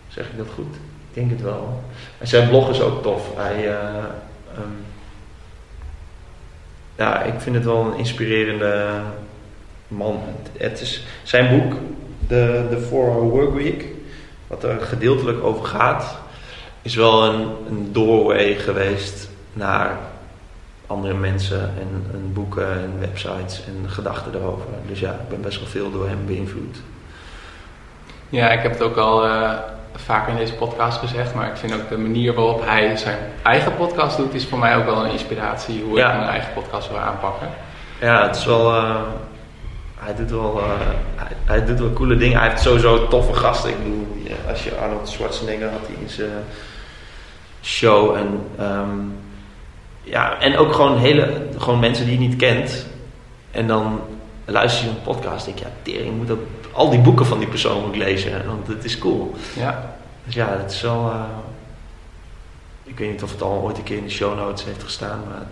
[0.07, 0.75] Zeg ik dat goed?
[1.09, 1.83] Ik denk het wel.
[2.17, 3.35] En zijn blog is ook tof.
[3.35, 4.03] Hij, eh,
[4.53, 4.77] ehm,
[6.95, 9.01] ja, ik vind het wel een inspirerende
[9.87, 10.19] man.
[10.57, 11.79] Het, is zijn boek,
[12.27, 13.85] de, de 4-Hour Work Week,
[14.47, 16.17] wat er gedeeltelijk over gaat,
[16.81, 19.97] is wel een, een doorway geweest naar
[20.87, 24.65] andere mensen en, en boeken en websites en gedachten erover.
[24.87, 26.77] Dus ja, ik ben best wel veel door hem beïnvloed.
[28.29, 29.51] Ja, ik heb het ook al eh,
[29.95, 33.75] vaker in deze podcast gezegd, maar ik vind ook de manier waarop hij zijn eigen
[33.75, 36.09] podcast doet, is voor mij ook wel een inspiratie hoe Ja.
[36.11, 37.47] ik mijn eigen podcast wil aanpakken.
[38.01, 38.75] Ja, het is wel.
[38.75, 38.95] eh,
[40.07, 40.79] hij, doet wel eh,
[41.15, 42.39] hij, hij doet wel coole dingen.
[42.39, 43.69] Hij heeft sowieso toffe gasten.
[43.69, 46.31] Ik bedoel, ja, als je Arnold Schwarzenegger had hij in zijn
[47.63, 48.15] show.
[48.15, 48.99] En, ehm,
[50.03, 52.85] ja, en ook gewoon, hele, gewoon mensen die je niet kent.
[53.51, 54.01] En dan
[54.45, 55.45] luister je een podcast.
[55.45, 56.37] Denk je, ja, tering, ik moet
[56.71, 58.45] al die boeken van die persoon moet lezen.
[58.47, 59.35] Want het is cool.
[59.55, 59.95] Ja,
[60.25, 61.09] Dus ja, het is wel.
[61.11, 61.21] eh,
[62.83, 65.19] ik weet niet of het al ooit een keer in de show notes heeft gestaan,
[65.29, 65.45] maar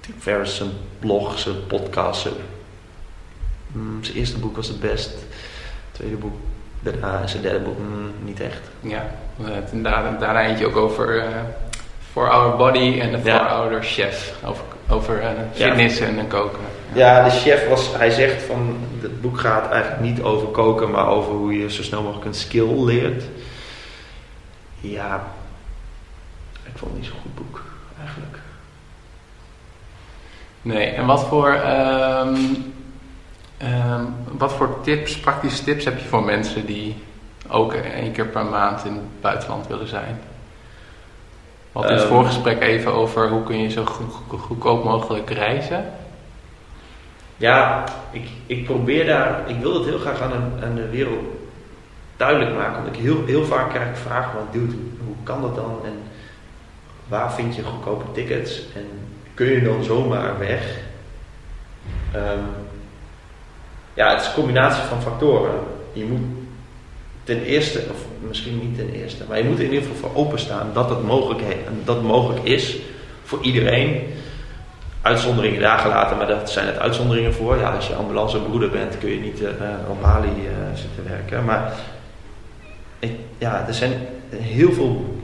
[0.00, 2.34] Tim Ferriss, zijn blog, zijn podcast, zijn,
[3.72, 5.10] mm, zijn eerste boek was het best.
[5.92, 6.34] Tweede boek,
[6.80, 8.60] daarna zijn derde boek, mm, niet echt.
[8.80, 9.10] ja.
[9.44, 9.46] Eh,
[9.82, 11.26] daar, daarna eentje ook over eh
[12.12, 13.38] For Our Body en de Ja.
[13.38, 14.34] For Our Chef.
[14.44, 16.60] Over, over eh, fitness en eh, koken.
[16.92, 21.08] Ja, de chef was, hij zegt van, het boek gaat eigenlijk niet over koken, maar
[21.08, 23.24] over hoe je zo snel mogelijk een skill leert.
[24.80, 25.24] Ja,
[26.64, 27.62] ik vond het niet zo'n goed boek,
[28.00, 28.38] eigenlijk.
[30.62, 32.36] Nee, en wat voor, ehm,
[33.60, 34.04] ehm,
[34.38, 36.94] wat voor tips, praktische tips heb je voor mensen die
[37.48, 40.20] ook één keer per maand in het buitenland willen zijn?
[41.72, 42.14] Hadden in het Ehm.
[42.14, 45.84] voorgesprek even over hoe kun je zo goed- goed- goedkoop mogelijk reizen.
[47.36, 51.24] Ja, ik, ik probeer daar, ik wil het heel graag aan, de wereld
[52.16, 52.82] duidelijk maken.
[52.82, 54.74] Want ik heel, heel vaak krijg ik vragen van, dude,
[55.06, 55.78] hoe kan dat dan?
[55.84, 55.92] En
[57.08, 58.62] waar vind je goedkope tickets?
[58.74, 58.86] En
[59.34, 60.76] kun je dan zomaar weg?
[62.12, 62.44] Ehm,
[64.00, 65.54] ja, het is een combinatie van factoren.
[65.92, 66.20] Je moet
[67.24, 70.70] ten eerste, of misschien niet ten eerste, maar je moet in ieder geval voor openstaan
[70.72, 71.42] dat het mogelijk,
[71.84, 72.76] dat mogelijk is
[73.24, 74.02] voor iedereen
[75.02, 77.56] uitzonderingen daar gelaten, maar daar zijn het uitzonderingen voor.
[77.56, 79.50] Ja, als je ambulancebroeder bent, kun je niet eh,
[79.88, 81.44] op Bali eh, zitten werken.
[81.44, 81.72] Maar
[83.38, 83.92] ja, er zijn
[84.36, 85.18] heel veel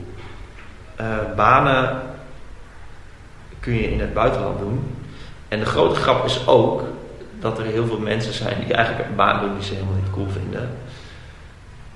[1.35, 2.01] banen
[3.59, 4.95] kun je in het buitenland doen.
[5.47, 6.83] En de grote grap is ook
[7.39, 10.11] dat er heel veel mensen zijn die eigenlijk een baan doen die ze helemaal niet
[10.11, 10.69] cool vinden.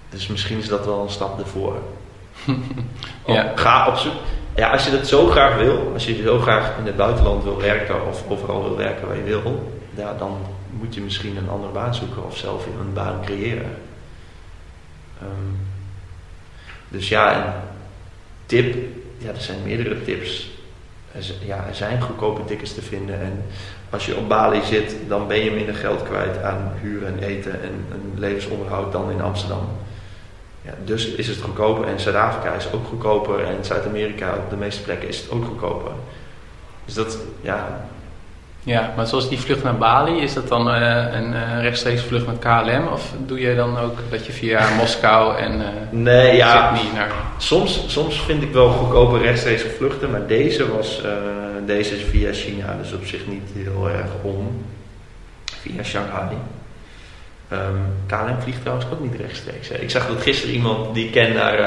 [0.10, 1.76] Dus misschien is dat wel een stap ervoor.
[3.26, 3.52] Ja.
[3.56, 4.14] Ga op zoek.
[4.56, 7.58] Ja, als je dat zo graag wil, als je zo graag in het buitenland wil
[7.58, 10.38] werken of overal wil werken waar je wil, ja, dan
[10.70, 13.78] moet je misschien een andere baan zoeken of zelf een baan creëren.
[15.20, 15.52] Ehm,
[16.88, 17.54] dus ja, een
[18.46, 18.76] tip,
[19.18, 20.50] ja, er zijn meerdere tips.
[21.12, 23.46] Er, ja, er zijn goedkope tickets te vinden en
[23.92, 27.52] als je op Bali zit, dan ben je minder geld kwijt aan huur en eten
[27.52, 29.70] en, en levensonderhoud dan in Amsterdam.
[30.62, 34.82] Ja, dus is het goedkoper en Zuid-Afrika is ook goedkoper en Zuid-Amerika op de meeste
[34.82, 35.92] plekken is het ook goedkoper.
[36.86, 37.88] Dus dat, ja,
[38.64, 42.28] Ja, maar zoals die vlucht naar Bali, is dat dan eh, een eh, rechtstreeks vlucht
[42.28, 42.88] met KLM?
[42.88, 47.12] Of doe je dan ook dat je via Moskou en eh nee, ja, Sydney naar...
[47.38, 51.02] soms, soms vind ik wel goedkope rechtstreekse vluchten, maar deze was,
[51.66, 54.66] deze is via China, dus op zich niet heel erg om.
[55.46, 56.36] Via Shanghai.
[57.48, 57.76] Ehm,
[58.08, 59.70] KLM vliegt trouwens ook niet rechtstreeks.
[59.70, 59.76] Hè.
[59.76, 61.60] Ik zag dat gisteren iemand die ik ken naar,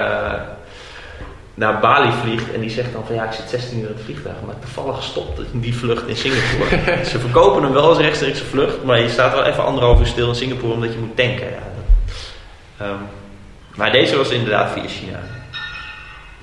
[1.54, 4.04] naar Bali vliegt en die zegt dan van ja, ik zit 16 uur in het
[4.04, 6.68] vliegtuig, maar toevallig stopt die vlucht in Singapore.
[7.10, 10.28] Ze verkopen hem wel als rechtstreekse vlucht, maar je staat wel even anderhalf uur stil
[10.28, 11.46] in Singapore omdat je moet tanken.
[11.50, 11.72] Ja,
[12.78, 12.94] Ehm,
[13.74, 15.18] maar deze was inderdaad via China.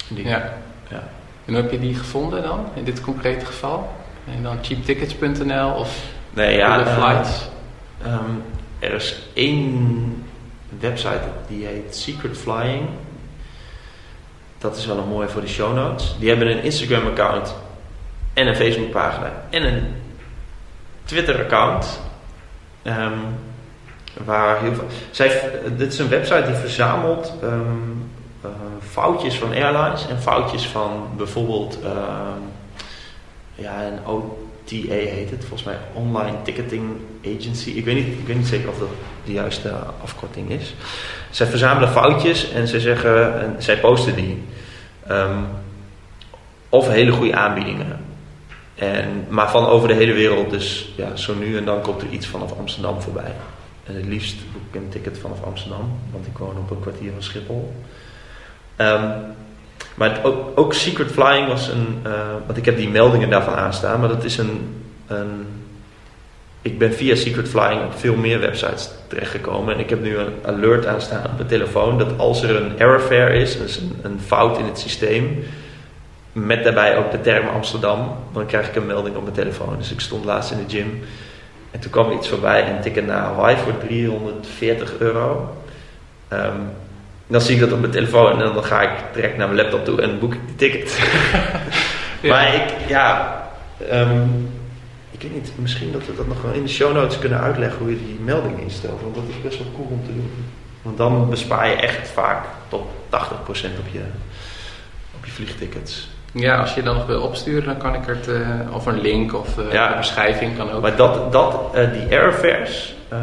[0.07, 0.53] Die- Ja.
[0.89, 1.03] ja.
[1.45, 3.91] En hoe heb je die gevonden dan, in dit concrete geval?
[4.35, 5.97] En dan cheaptickets.nl of
[6.33, 7.47] Nee, ja, eh, Flights?
[8.03, 8.29] ehm,
[8.79, 10.23] er is één
[10.79, 12.87] website die heet Secret Flying.
[14.61, 16.15] Dat is wel een mooie voor de show notes.
[16.19, 17.55] Die hebben een Instagram account
[18.33, 19.83] en een Facebook pagina en een
[21.03, 22.01] Twitter account.
[22.81, 23.17] Ehm,
[24.25, 24.87] waar heel veel.
[25.11, 27.59] Zij, dit is een website die verzamelt ehm,
[28.41, 28.49] eh,
[28.89, 32.41] foutjes van airlines en foutjes van bijvoorbeeld ehm,
[33.55, 36.83] ja, een OTA heet het, volgens mij Online Ticketing
[37.25, 37.69] Agency.
[37.69, 38.89] Ik weet niet, ik weet niet zeker of dat
[39.25, 40.75] de juiste afkorting is.
[41.29, 44.43] Zij verzamelen foutjes en zij zeggen, en zij posten die.
[45.07, 45.37] Ehm,
[46.69, 47.99] of hele goede aanbiedingen.
[48.75, 52.09] En, maar van over de hele wereld, dus ja, zo nu en dan komt er
[52.09, 53.33] iets vanaf Amsterdam voorbij.
[53.83, 54.35] En het liefst
[54.71, 57.73] een ticket vanaf Amsterdam, want ik woon op een kwartier van Schiphol.
[58.75, 59.09] Ehm,
[59.95, 61.99] maar ook, ook Secret Flying was een.
[62.03, 62.11] eh,
[62.45, 64.83] want ik heb die meldingen daarvan aanstaan, maar dat is een.
[65.07, 65.60] een
[66.61, 69.73] ik ben via Secret Flying op veel meer websites terechtgekomen.
[69.73, 73.33] En ik heb nu een alert aanstaan op mijn telefoon dat als er een errorfare
[73.33, 75.43] is, dus een, een fout in het systeem,
[76.31, 79.77] met daarbij ook de term Amsterdam, dan krijg ik een melding op mijn telefoon.
[79.77, 81.03] Dus ik stond laatst in de gym
[81.71, 85.55] en toen kwam er iets voorbij en tikken naar Hawaii voor 340 euro.
[86.27, 86.59] Ehm,
[87.27, 89.85] dan zie ik dat op mijn telefoon en dan ga ik direct naar mijn laptop
[89.85, 90.99] toe en boek ik die ticket.
[92.21, 92.29] Ja.
[92.29, 93.41] Maar ik, ja,
[93.89, 94.27] ehm,
[95.21, 97.79] ik weet niet, misschien dat we dat nog wel in de show notes kunnen uitleggen
[97.79, 99.01] hoe je die melding instelt.
[99.01, 100.31] Want dat is best wel cool om te doen.
[100.81, 104.01] Want dan bespaar je echt vaak tot 80% op je,
[105.17, 106.09] op je vliegtickets.
[106.31, 109.33] Ja, als je dan nog wil opsturen, dan kan ik het, eh, of een link
[109.33, 109.89] of eh, Ja.
[109.89, 110.81] de beschrijving kan ook.
[110.81, 113.21] Maar dat, dat eh, die airfares, ehm,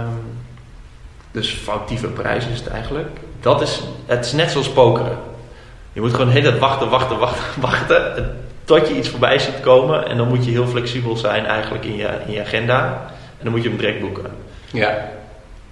[1.31, 5.19] dus foutieve prijs is het eigenlijk, dat is, het is net zoals pokeren.
[5.93, 8.37] Je moet gewoon de hele tijd wachten, wachten, wachten, wachten,
[8.69, 10.09] tot je iets voorbij ziet komen.
[10.09, 12.85] En dan moet je heel flexibel zijn eigenlijk in je, in je agenda.
[13.11, 14.31] En dan moet je hem direct boeken.
[14.73, 15.09] Ja,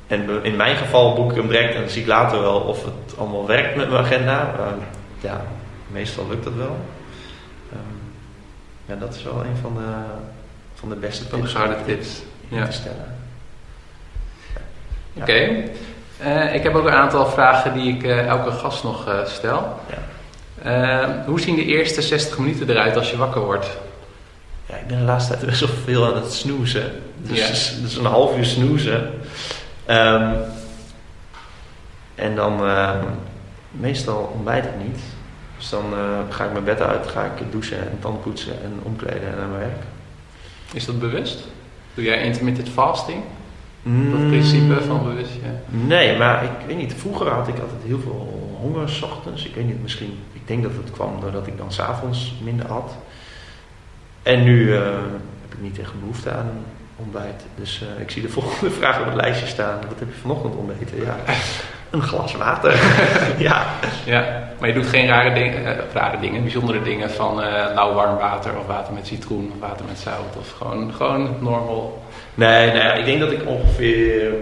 [0.06, 2.84] En in mijn geval boek ik hem direct en dan zie ik later wel of
[2.84, 4.54] het allemaal werkt met mijn agenda.
[4.58, 4.78] Ehm,
[5.20, 5.40] ja,
[5.86, 6.76] meestal lukt dat wel.
[7.72, 7.96] Ehm,
[8.86, 9.90] ja, dat is wel een van de,
[10.74, 12.22] van de beste van de tips tips.
[12.48, 12.66] Ja.
[12.66, 13.14] te stellen.
[15.12, 15.22] Ja.
[15.22, 15.64] Oké.
[16.18, 19.80] Eh, ik heb ook een aantal vragen die ik eh, elke gast nog eh, stel.
[19.90, 19.98] Ja.
[20.62, 23.78] Eh, hoe zien de eerste 60 minuten eruit als je wakker wordt?
[24.66, 26.92] Ja, ik ben de laatste tijd best wel veel aan het snoezen.
[27.16, 29.10] Dus, een half uur snoezen.
[29.86, 30.32] Ehm,
[32.14, 33.04] en dan ehm,
[33.70, 35.00] meestal ontbijt ik niet.
[35.58, 38.72] Dus dan eh, ga ik mijn bed uit, ga ik douchen en tanden poetsen en
[38.82, 39.82] omkleden en naar mijn werk.
[40.72, 41.46] Is dat bewust?
[41.94, 43.22] Doe jij intermittent fasting?
[43.82, 45.76] Dat Mm, principe van bewust, ja.
[45.86, 46.94] Nee, maar ik weet niet.
[46.94, 49.44] Vroeger had ik altijd heel veel honger 's ochtends.
[49.44, 50.18] Ik weet niet, misschien.
[50.32, 52.92] Ik denk dat het kwam doordat ik dan s'avonds minder at.
[54.22, 54.82] En nu eh,
[55.42, 56.64] heb ik niet echt behoefte aan een
[56.96, 57.44] ontbijt.
[57.54, 59.78] Dus eh, ik zie de volgende vraag op het lijstje staan.
[59.88, 61.00] Wat heb je vanochtend ontbeten?
[61.04, 61.16] Ja,
[61.90, 62.72] een glas water.
[63.48, 63.66] ja.
[64.04, 67.34] Ja, maar je doet geen rare, dingen, eh, rare dingen, bijzondere dingen van
[67.74, 72.02] lauw warm water of water met citroen of water met zout of gewoon, gewoon normal.
[72.34, 74.32] Nee, nou ja, ik denk dat ik ongeveer.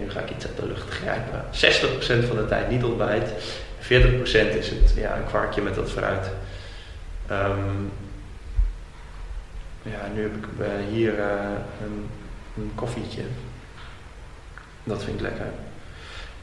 [0.00, 1.44] Nu ga ik iets uit de lucht grijpen.
[2.24, 3.30] 60% van de tijd niet ontbijt.
[3.80, 3.88] 40%
[4.58, 6.30] is het ja, een kwarkje met wat fruit.
[7.26, 7.84] Ehm,
[9.82, 11.26] ja, nu heb ik eh, hier eh,
[11.84, 12.08] een,
[12.56, 13.22] een koffietje.
[14.84, 15.46] Dat vind ik lekker.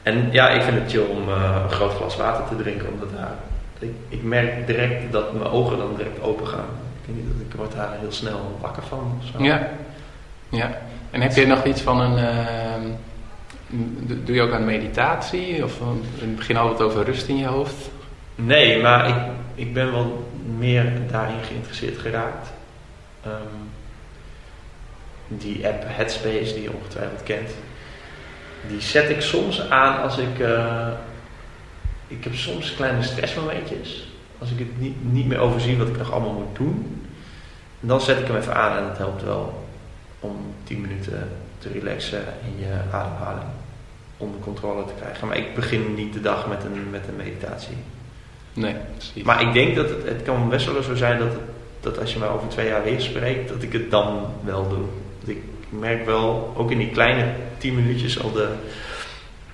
[0.02, 2.88] En ja, ik vind het chill om eh, een groot glas water te drinken.
[2.92, 3.34] Omdat daar,
[3.78, 6.68] ik, ik merk direct dat mijn ogen dan direct open gaan.
[7.06, 9.22] Ik niet dat ik word daar heel snel wakker van.
[9.32, 9.42] zo.
[9.42, 9.68] Ja.
[10.48, 10.78] ja.
[11.10, 12.18] En heb je nog iets van een.
[14.24, 15.64] Doe je ook aan meditatie?
[15.64, 17.90] Of um, in het begin het over rust in je hoofd.
[18.34, 19.16] Nee, maar ik,
[19.54, 22.52] ik ben wel meer daarin geïnteresseerd geraakt.
[23.22, 23.32] Ehm,
[25.28, 27.50] die app Headspace, die je ongetwijfeld kent.
[28.68, 30.38] die zet ik soms aan als ik.
[30.38, 30.88] eh,
[32.06, 34.08] ik heb soms kleine stressmomentjes.
[34.38, 37.02] Als ik het niet, niet meer overzie wat ik nog allemaal moet doen.
[37.80, 39.66] En dan zet ik hem even aan en het helpt wel
[40.20, 41.28] om 10 minuten
[41.72, 43.48] te relaxen in je ademhaling.
[44.16, 45.28] Onder controle te krijgen.
[45.28, 47.76] Maar ik begin niet de dag met een, met een meditatie.
[48.52, 49.22] Nee, precies.
[49.22, 51.40] Maar ik denk dat het, het kan best wel zo zijn dat, het-
[51.80, 54.78] dat als je mij over twee jaar weer spreekt, dat ik het dan wel doe.
[55.18, 57.24] Want ik merk wel, ook in die kleine
[57.58, 58.48] 10 minuutjes, al de,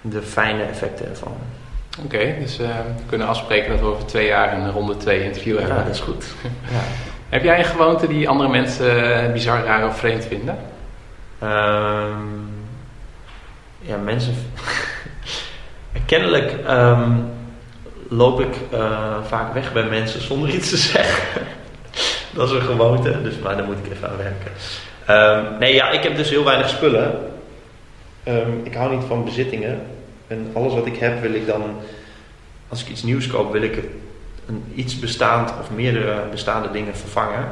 [0.00, 1.32] de fijne effecten ervan.
[2.04, 5.58] Oké, dus eh, we kunnen afspreken dat we over twee jaar een ronde 2 interview
[5.58, 5.76] hebben.
[5.76, 6.24] Ja, dat is goed.
[6.70, 6.80] Ja.
[7.28, 10.56] Heb jij een gewoonte die andere mensen eh, bizar, raar of vreemd vinden?
[11.40, 12.26] Ehm,
[13.80, 14.34] ja, mensen.
[16.06, 17.12] Kennelijk ehm,
[18.08, 21.42] loop ik eh, vaak weg bij mensen zonder iets te zeggen.
[22.30, 24.52] dat is een gewoonte, dus maar daar moet ik even aan werken.
[25.06, 27.18] Ehm, nee, ja, ik heb dus heel weinig spullen.
[28.62, 29.86] Ik hou niet van bezittingen.
[30.26, 31.62] En alles wat ik heb wil ik dan,
[32.68, 33.82] als ik iets nieuws koop, wil ik
[34.46, 37.48] een, iets bestaand of meerdere bestaande dingen vervangen.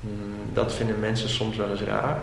[0.00, 2.18] Mm, dat vinden mensen soms wel eens raar.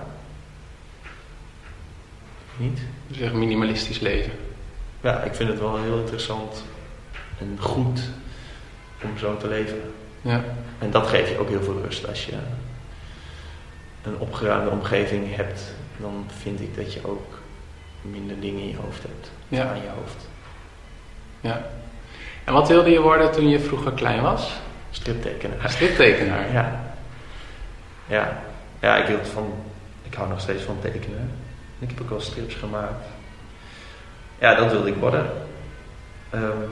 [2.58, 2.80] Niet?
[3.08, 4.32] Dus echt minimalistisch leven.
[5.01, 6.64] Ja, ik vind het wel heel interessant
[7.39, 7.99] en goed
[9.03, 9.82] om zo te leven.
[10.22, 10.43] Ja,
[10.80, 12.34] En dat geeft je ook heel veel rust als je
[14.03, 15.74] een opgeruimde omgeving hebt.
[15.97, 17.39] Dan vind ik dat je ook
[18.01, 19.32] minder dingen in je hoofd hebt.
[19.47, 19.70] Ja.
[19.70, 20.28] Aan je hoofd.
[21.41, 21.66] ja.
[22.43, 24.51] En wat wilde je worden toen je vroeger klein was?
[24.91, 25.70] Striptekenaar.
[25.70, 26.51] Striptekenaar.
[26.51, 26.93] Ja.
[28.08, 28.43] Ja.
[28.82, 29.53] Ja, ik hield van...
[30.03, 31.32] Ik hou nog steeds van tekenen.
[31.80, 33.05] Ik heb ook wel strips gemaakt.
[34.39, 35.26] Ja, dat wilde ik worden.
[36.30, 36.69] Ehm,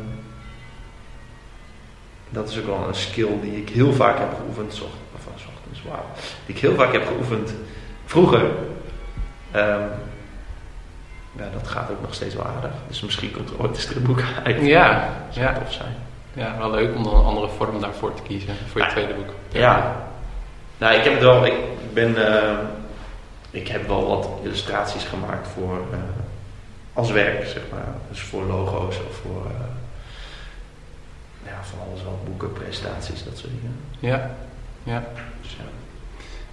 [2.29, 4.73] dat is ook wel een skill die ik heel vaak heb geoefend.
[4.73, 6.05] Zocht, of van 's ochtends, wauw.
[6.45, 7.53] Die ik heel vaak heb geoefend
[8.05, 8.41] vroeger.
[9.51, 9.81] Ehm,
[11.37, 12.71] ja, dat gaat ook nog steeds wel aardig.
[12.87, 14.61] Dus misschien komt er ooit een stripboek uit.
[14.65, 15.53] Ja, Dat zou ja.
[15.59, 15.95] tof zijn.
[16.33, 18.55] ja, wel leuk om dan een andere vorm daarvoor te kiezen.
[18.71, 19.29] Voor je tweede boek.
[19.49, 19.95] Ja.
[20.77, 21.45] Nou, ik heb het wel.
[21.45, 21.53] Ik
[21.93, 22.27] ben.
[22.43, 22.57] eh,
[23.53, 25.77] ik heb wel wat illustraties gemaakt voor.
[25.91, 25.97] eh,
[26.93, 27.87] als werk, zeg maar.
[28.09, 29.45] Dus voor logo's of voor.
[29.45, 29.51] eh,
[31.45, 32.19] ja, van alles wel.
[32.25, 33.75] Boeken, presentaties, dat soort dingen.
[33.99, 34.31] Ja,
[34.83, 35.03] ja.
[35.41, 35.63] Dus ja.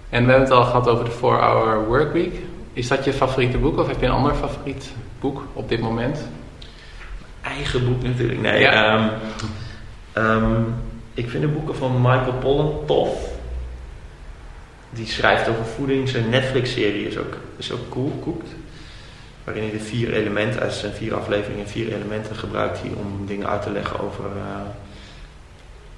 [0.09, 2.35] En we hebben het al gehad over de 4-Hour Workweek.
[2.73, 6.27] Is dat je favoriete boek of heb je een ander favoriet boek op dit moment?
[7.41, 8.39] Eigen boek natuurlijk.
[8.41, 8.95] Nee, Ja.
[8.95, 9.09] ehm,
[10.13, 10.61] ehm,
[11.13, 13.30] ik vind de boeken van Michael Pollan tof.
[14.93, 16.09] Die schrijft over voeding.
[16.09, 18.49] Zijn Netflix-serie is ook, is ook cool, Cooked.
[19.43, 23.47] Waarin hij de vier elementen, uit zijn vier afleveringen, vier elementen gebruikt hij om dingen
[23.47, 24.61] uit te leggen over eh,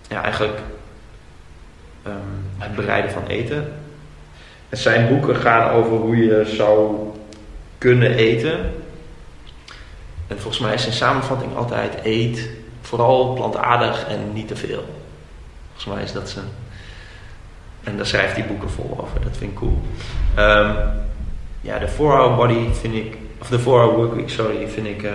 [0.10, 0.60] ja, eigenlijk
[2.04, 2.18] ehm,
[2.58, 3.74] het bereiden van eten.
[4.70, 6.96] En zijn boeken gaan over hoe je zou
[7.78, 8.72] kunnen eten.
[10.28, 12.50] En volgens mij is zijn samenvatting altijd eet
[12.82, 14.86] vooral plantaardig en niet te veel.
[15.66, 16.46] Volgens mij is dat zijn.
[17.84, 19.22] En daar schrijft hij boeken vol over.
[19.22, 19.82] Dat vind ik cool.
[20.36, 20.76] Ehm,
[21.62, 23.18] ja, de 4-Hour Body vind ik.
[23.40, 25.04] Of de 4-Hour Workweek, sorry, vind ik.
[25.04, 25.12] eh,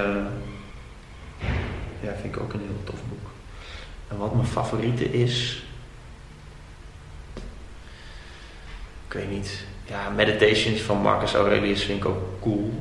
[2.01, 3.31] ja, vind ik ook een heel tof boek.
[4.11, 5.63] En wat mijn favoriete is.
[9.07, 9.65] Ik weet niet.
[9.85, 12.73] Ja, Meditations van Marcus Aurelius vind ik ook cool.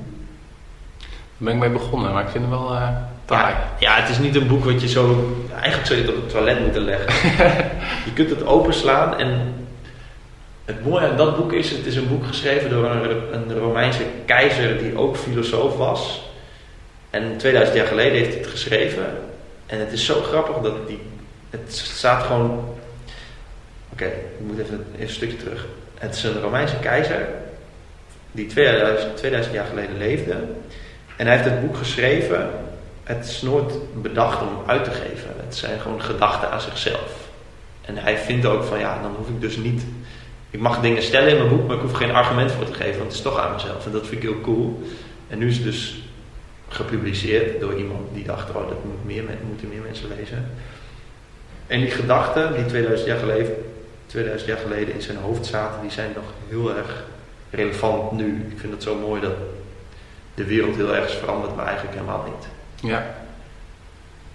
[0.99, 1.07] Daar
[1.37, 2.89] ben ik mee begonnen, maar ik vind hem wel eh
[3.25, 3.53] taai.
[3.53, 5.35] Ja, ja, het is niet een boek wat je zo...
[5.53, 7.29] Eigenlijk zou je het op het toilet moeten leggen.
[8.05, 9.53] je kunt het openslaan en...
[10.67, 14.03] Het mooie aan dat boek is, het is een boek geschreven door een, een Romeinse
[14.25, 16.31] keizer die ook filosoof was.
[17.09, 19.05] En 2000 jaar geleden heeft hij het geschreven.
[19.65, 20.99] En het is zo grappig dat die...
[21.49, 22.75] Het staat gewoon...
[23.91, 25.65] Oké, ik moet even, even een stukje terug.
[25.97, 27.27] Het is een Romeinse keizer
[28.31, 30.33] die 2000, 2000 jaar geleden leefde.
[31.15, 32.49] En hij heeft het boek geschreven
[33.07, 35.29] het is nooit bedacht om uit te geven.
[35.45, 37.29] Het zijn gewoon gedachten aan zichzelf.
[37.81, 39.83] En hij vindt ook van ja, dan hoef ik dus niet.
[40.57, 42.97] Ik mag dingen stellen in mijn boek, maar ik hoef geen argument voor te geven,
[42.97, 43.85] want het is toch aan mezelf.
[43.85, 44.81] En dat vind ik heel cool.
[45.27, 46.03] En nu is het dus
[46.67, 50.51] gepubliceerd door iemand die dacht: oh, dat moet meer, moeten meer mensen lezen.
[51.67, 53.55] En die gedachten die 2000 jaar, geleden,
[54.05, 57.03] 2000 jaar geleden in zijn hoofd zaten, die zijn nog heel erg
[57.49, 58.47] relevant nu.
[58.51, 59.35] Ik vind het zo mooi dat
[60.33, 62.47] de wereld heel erg is veranderd, maar eigenlijk helemaal niet.
[62.91, 63.15] Ja,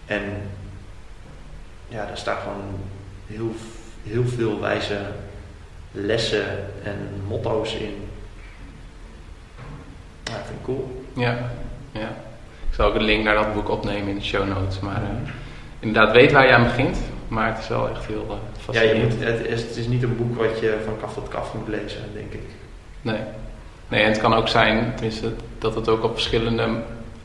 [0.07, 0.23] En
[1.89, 2.81] ja, daar staan gewoon
[3.27, 3.55] heel,
[4.03, 4.99] heel veel wijze
[5.93, 6.45] lessen
[6.83, 6.97] en
[7.29, 7.95] motto's in.
[10.25, 11.05] Ja, dat vind ik cool.
[11.15, 11.51] ja,
[11.93, 12.09] ja.
[12.69, 14.81] Ik zal ook een link naar dat boek opnemen in de show notes.
[14.81, 15.31] Maar eh,
[15.81, 16.99] inderdaad, weet waar je aan begint.
[17.29, 19.15] Maar het is wel echt heel eh, Ja, je fascinerend.
[19.19, 21.69] moet, het, is, het is niet een boek wat je van kaf tot kaf moet
[21.69, 22.41] lezen, denk ik.
[23.03, 23.21] Nee.
[23.89, 26.69] Nee, en het kan ook zijn, tenminste, dat het ook op verschillende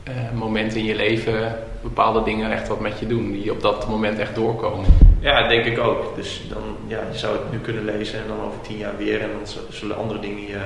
[0.02, 3.88] eh, momenten in je leven bepaalde dingen echt wat met je doen, die op dat
[3.88, 4.84] moment echt doorkomen.
[5.20, 6.16] Ja, denk ik ook.
[6.16, 9.20] Dus dan, ja, je zou het nu kunnen lezen en dan over tien jaar weer
[9.20, 10.58] en dan zullen andere dingen je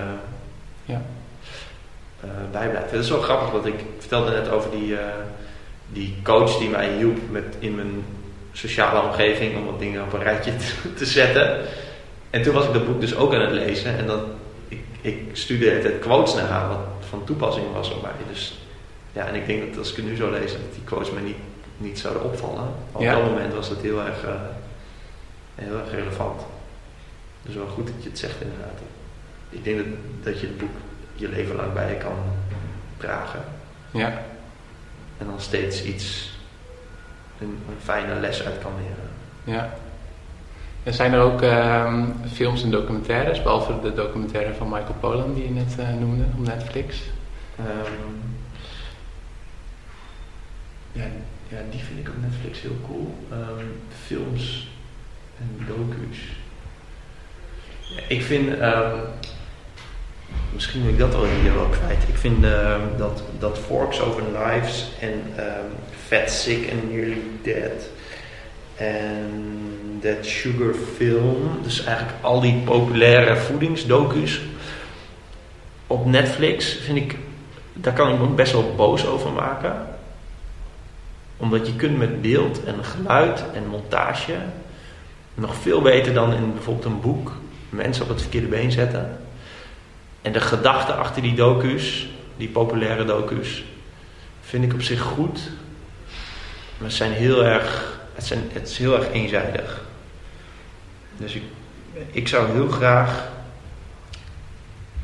[0.84, 1.02] Ja.
[2.20, 2.90] eh, bijblijven.
[2.90, 5.06] Het is wel grappig dat ik, ik vertelde net over die, eh,
[5.92, 8.04] die coach die mij hielp met in mijn
[8.52, 11.60] sociale omgeving om wat dingen op een rijtje te, te zetten.
[12.30, 14.20] En toen was ik dat boek dus ook aan het lezen en dan,
[14.68, 16.78] ik, ik stuurde de hele tijd quotes naar haar wat
[17.08, 18.10] van toepassing was op mij.
[18.28, 18.54] Dus
[19.12, 21.22] ja, en ik denk dat als ik het nu zou lezen, dat die quotes mij
[21.22, 21.36] niet,
[21.82, 22.68] niet zouden opvallen.
[22.92, 23.14] Op Ja.
[23.14, 24.30] dat moment was het heel erg, eh,
[25.54, 26.40] heel erg relevant.
[27.42, 28.78] Dus wel goed dat je het zegt inderdaad.
[29.50, 29.86] Ik denk dat,
[30.22, 30.70] dat je het boek
[31.14, 32.16] je leven lang bij je kan
[32.96, 33.44] dragen.
[33.90, 34.22] Ja.
[35.18, 36.32] En dan steeds iets,
[37.40, 39.10] een, een fijne les uit kan leren.
[39.58, 39.74] Ja.
[40.82, 45.44] En zijn er ook ehm, films en documentaires, behalve de documentaire van Michael Pollan die
[45.44, 46.96] je net eh, noemde op Netflix?
[47.58, 47.92] Ehm,
[50.92, 51.04] ja,
[51.52, 53.14] ja, die vind ik op Netflix heel cool.
[53.30, 53.66] Ehm,
[54.06, 54.68] films
[55.38, 56.18] en docu's.
[57.80, 58.98] Ja, ik vind, ehm,
[60.52, 62.02] misschien moet ik dat wel hier wel kwijt.
[62.08, 65.66] Ik vind ehm, dat, dat Forks Over Knives en ehm,
[66.06, 67.88] Fat Sick and Nearly Dead
[68.76, 74.40] en That Sugar Film, dus eigenlijk al die populaire voedingsdocu's
[75.86, 77.16] op Netflix vind ik,
[77.72, 79.86] daar kan ik me best wel boos over maken.
[81.42, 84.34] Omdat je kunt met beeld en geluid en montage
[85.34, 87.32] nog veel beter dan in bijvoorbeeld een boek
[87.68, 89.18] mensen op het verkeerde been zetten.
[90.22, 93.64] En de gedachte achter die docu's, die populaire docu's,
[94.40, 95.50] vind ik op zich goed.
[96.78, 99.84] Maar ze zijn heel erg, het, zijn, het is heel erg eenzijdig.
[101.16, 101.42] Dus ik,
[102.10, 103.30] ik zou heel graag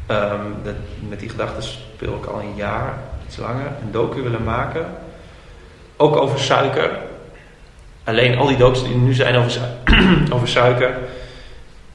[0.09, 0.75] Ehm, dat,
[1.09, 4.87] met die gedachten speel ik al een jaar, iets langer, een docu willen maken.
[6.01, 6.91] Ook over suiker.
[8.05, 9.93] Alleen al die docu's die nu zijn over, su-
[10.35, 10.99] over suiker,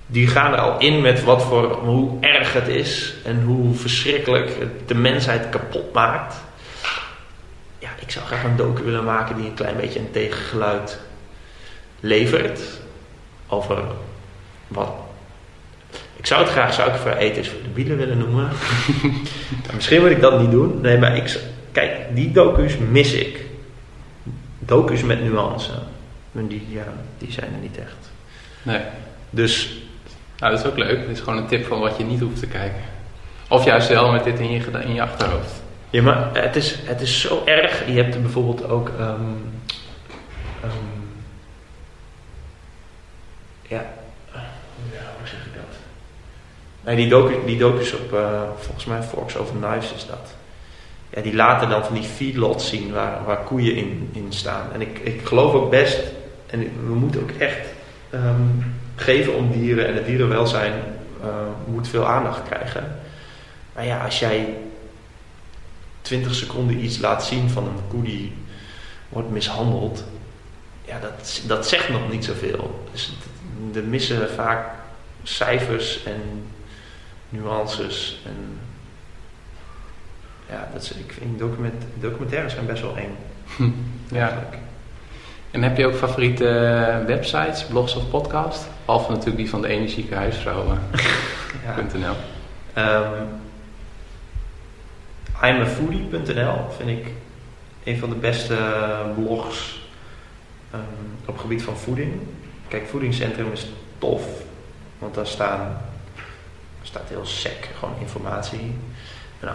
[0.05, 4.49] die gaan er al in met wat voor, hoe erg het is en hoe verschrikkelijk
[4.59, 6.35] het de mensheid kapot maakt.
[7.79, 10.99] Ja, ik zou graag een docu willen maken die een klein beetje een tegengeluid
[11.99, 12.59] levert
[13.47, 13.83] over
[14.67, 14.89] wat
[16.15, 18.49] ik zou het graag suikervrij eten voor de bielen willen noemen.
[19.75, 20.81] Misschien moet ik dat niet doen.
[20.81, 21.39] Nee, maar ik,
[21.71, 23.39] kijk, die docu's mis ik.
[24.65, 25.71] Docu's met nuance.
[26.35, 26.83] En die, ja,
[27.17, 28.11] die zijn er niet echt.
[28.63, 28.81] Nee.
[29.29, 29.77] Dus
[30.37, 30.99] Nou, dat is ook leuk.
[30.99, 32.81] Het is gewoon een tip van wat je niet hoeft te kijken.
[33.49, 35.61] Of juist wel met dit in je, in je achterhoofd.
[35.89, 37.85] Ja, maar het is, het is zo erg.
[37.87, 38.89] Je hebt er bijvoorbeeld ook.
[38.99, 39.21] ehm,
[40.63, 40.71] ehm,
[43.67, 43.85] ja,
[44.91, 45.75] ja, hoe zeg ik dat?
[46.81, 50.33] Nee, die, docu, die docus op, eh, volgens mij, Forks Over Knives is dat.
[51.13, 54.71] Ja, die laten dan van die feedlots zien waar, waar koeien in, in staan.
[54.73, 55.99] En ik, ik geloof ook best,
[56.47, 57.67] en we moeten ook echt
[58.09, 58.41] ehm,
[58.95, 60.73] geven om dieren en het dierenwelzijn
[61.21, 61.27] eh,
[61.65, 62.99] moet veel aandacht krijgen.
[63.73, 64.57] Maar ja, als jij
[66.01, 68.33] 20 seconden iets laat zien van een koe die
[69.09, 70.03] wordt mishandeld,
[70.85, 72.83] ja, dat, dat zegt nog niet zoveel.
[72.91, 73.13] Dus
[73.75, 74.67] er missen vaak
[75.23, 76.45] cijfers en
[77.29, 78.21] nuances.
[78.25, 78.59] En
[80.53, 83.15] ja, dat is, ik vind document, documentaires zijn best wel eng.
[84.11, 84.19] Ja.
[84.19, 84.57] eigenlijk.
[85.51, 88.65] En heb je ook favoriete eh, websites, blogs of podcasts?
[88.85, 90.75] Behalve natuurlijk die van de energieke huisvrouw.nl.
[91.99, 92.15] Ja.
[92.73, 93.23] Ehm,
[95.43, 97.07] I'mAfoodie.nl vind ik
[97.83, 98.57] een van de beste
[99.15, 99.81] blogs
[100.71, 100.81] ehm,
[101.25, 102.13] op het gebied van voeding.
[102.67, 104.23] Kijk, voedingscentrum is tof,
[104.99, 105.59] want daar staan,
[106.15, 108.75] daar staat heel sec gewoon informatie.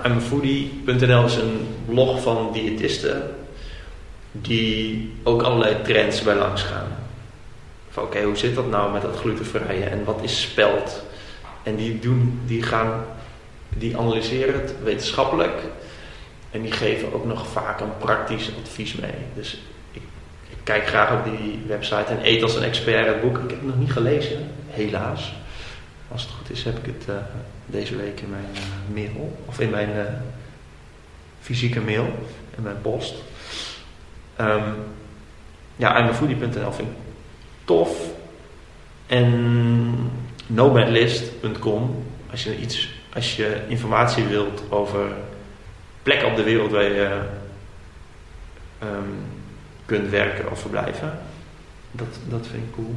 [0.05, 3.23] I'mAfoodie.nl is een blog van diëtisten
[4.33, 6.97] die ook allerlei trends bij langs gaan.
[7.91, 11.03] Van oké, hoe zit dat nou met dat glutenvrije en wat is spelt?
[11.63, 13.05] En die, doen, die, gaan,
[13.69, 15.63] die analyseren het wetenschappelijk.
[16.51, 19.15] En die geven ook nog vaak een praktisch advies mee.
[19.35, 19.59] Dus
[19.93, 20.03] ik,
[20.49, 23.39] ik kijk graag op die website en eet als een expert het boek.
[23.39, 25.33] Ik heb het nog niet gelezen, helaas.
[26.09, 27.15] Als het goed is heb ik het eh,
[27.67, 29.39] deze week in mijn eh, mail.
[29.47, 30.13] Of in mijn eh,
[31.41, 32.29] fysieke mail.
[32.57, 33.15] In mijn post.
[34.37, 34.73] Ehm
[35.77, 36.95] ja, imafoodie.nl vind ik
[37.65, 38.11] tof.
[39.07, 40.11] En
[40.47, 45.13] nomadlist.com als je iets, als je informatie wilt over
[46.03, 47.21] plekken op de wereld waar je
[48.79, 49.11] ehm,
[49.85, 51.19] kunt werken of verblijven.
[51.91, 52.95] Dat, dat vind ik cool.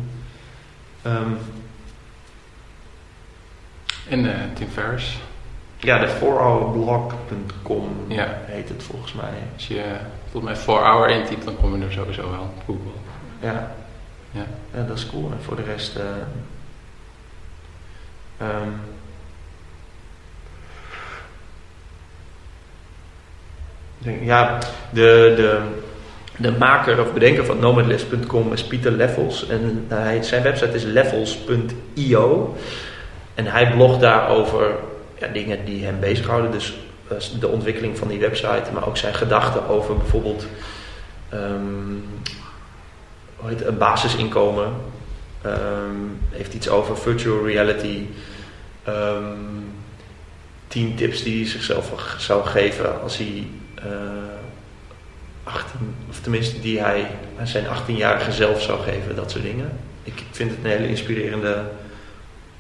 [1.02, 1.32] Ehm,
[4.10, 5.18] En eh, Tim Ferriss.
[5.78, 8.38] Ja, de 4hourblog.com Ja.
[8.46, 9.34] heet het volgens mij.
[9.54, 9.84] Als je
[10.32, 12.92] volgens mij 4 hour intypt, dan kom je er sowieso wel op Google.
[13.40, 13.72] Ja.
[14.32, 14.46] Ja.
[14.74, 15.32] ja, dat is cool.
[15.32, 15.96] En voor de rest...
[15.96, 16.04] eh,
[18.48, 18.70] ehm,
[24.26, 24.58] ja,
[24.90, 25.62] de, de,
[26.38, 29.48] de maker of bedenker van nomadlist.com is Pieter Levels.
[29.48, 32.56] En hij, zijn website is levels.io.
[33.36, 34.76] En hij blogt daar over
[35.20, 36.52] ja, dingen die hem bezighouden.
[36.52, 36.78] Dus
[37.08, 40.46] eh, de ontwikkeling van die website, maar ook zijn gedachten over bijvoorbeeld
[41.30, 41.96] ehm,
[43.36, 44.74] hoe het, een basisinkomen.
[45.42, 45.96] Ehm,
[46.30, 48.06] heeft iets over virtual reality.
[48.84, 49.36] Ehm,
[50.68, 53.48] tien tips die hij zichzelf zou geven als hij
[55.44, 57.08] 18, of tenminste die hij
[57.40, 59.72] aan zijn 18-jarige zelf zou geven, dat soort dingen.
[60.04, 61.64] Ik vind het een hele inspirerende,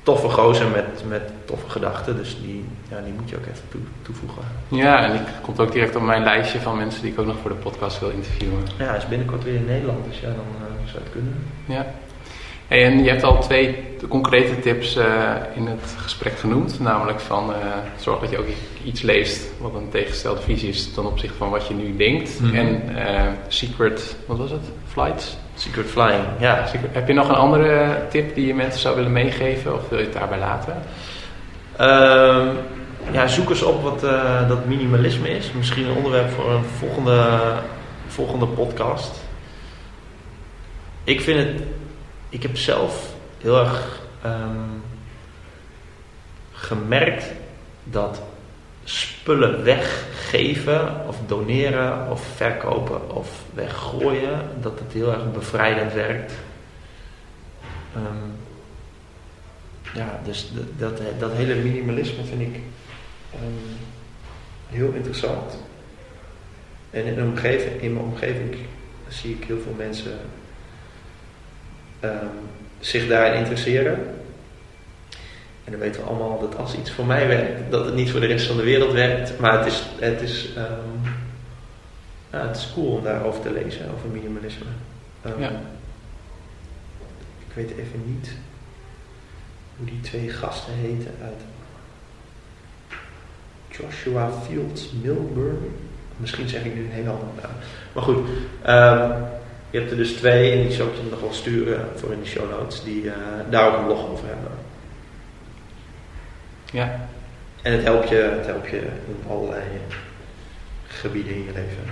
[0.03, 2.15] toffe gozer met, met toffe gedachten.
[2.17, 4.41] Dus die, ja, die moet je ook even toe- toevoegen.
[4.67, 7.37] Ja, en die komt ook direct op mijn lijstje van mensen die ik ook nog
[7.41, 8.59] voor de podcast wil interviewen.
[8.77, 11.33] Ja, hij is binnenkort weer in Nederland, dus ja, dan eh, zou het kunnen.
[11.65, 11.85] Ja.
[12.67, 15.05] Hey, en je hebt al twee concrete tips eh,
[15.55, 16.79] in het gesprek genoemd.
[16.79, 17.57] Namelijk van eh,
[17.99, 18.45] zorg dat je ook
[18.83, 22.39] iets leest wat een tegengestelde visie is ten opzichte van wat je nu denkt.
[22.39, 22.55] Mhm.
[22.55, 24.63] En eh, secret, wat was het?
[24.87, 25.37] Flights?
[25.61, 26.65] Secret Flying, ja.
[26.91, 30.03] Heb je nog een andere tip die je mensen zou willen meegeven of wil je
[30.03, 30.81] het daarbij laten?
[31.77, 32.47] Ehm,
[33.11, 35.51] ja, zoek eens op wat eh, dat minimalisme is.
[35.51, 37.41] Misschien een onderwerp voor een volgende,
[38.07, 39.21] volgende podcast.
[41.03, 41.63] Ik vind het...
[42.29, 44.69] Ik heb zelf heel erg ehm,
[46.51, 47.25] gemerkt
[47.83, 48.21] dat
[48.91, 56.33] spullen weggeven of doneren of verkopen of weggooien, dat het heel erg bevrijdend werkt.
[57.95, 58.29] Ehm,
[59.93, 62.59] ja, dus dat, dat, dat hele minimalisme vind ik
[63.33, 63.75] ehm,
[64.69, 65.57] heel interessant.
[66.89, 68.55] En in, omgeving, in mijn omgeving
[69.07, 70.19] zie ik heel veel mensen
[71.99, 72.25] ehm,
[72.79, 74.20] zich daarin interesseren.
[75.63, 78.19] En dan weten we allemaal dat als iets voor mij werkt, dat het niet voor
[78.19, 79.39] de rest van de wereld werkt.
[79.39, 81.11] Maar het is, het is, ehm,
[82.29, 84.65] het is cool om daarover te lezen, over minimalisme.
[85.21, 85.51] Ehm, Ja.
[87.47, 88.31] Ik weet even niet
[89.77, 91.41] hoe die twee gasten heten uit
[93.69, 95.71] Joshua Fields Milburn.
[96.17, 97.51] Misschien zeg ik nu een hele andere naam.
[97.93, 98.17] Maar goed,
[98.61, 99.11] ehm,
[99.69, 102.19] je hebt er dus twee en die zal ik je nog wel sturen voor in
[102.19, 103.15] de show notes, die eh,
[103.49, 104.51] daar ook een blog over hebben.
[106.71, 106.99] Ja,
[107.61, 109.61] En het helpt je, het helpt je in allerlei
[110.87, 111.83] gebieden in je leven.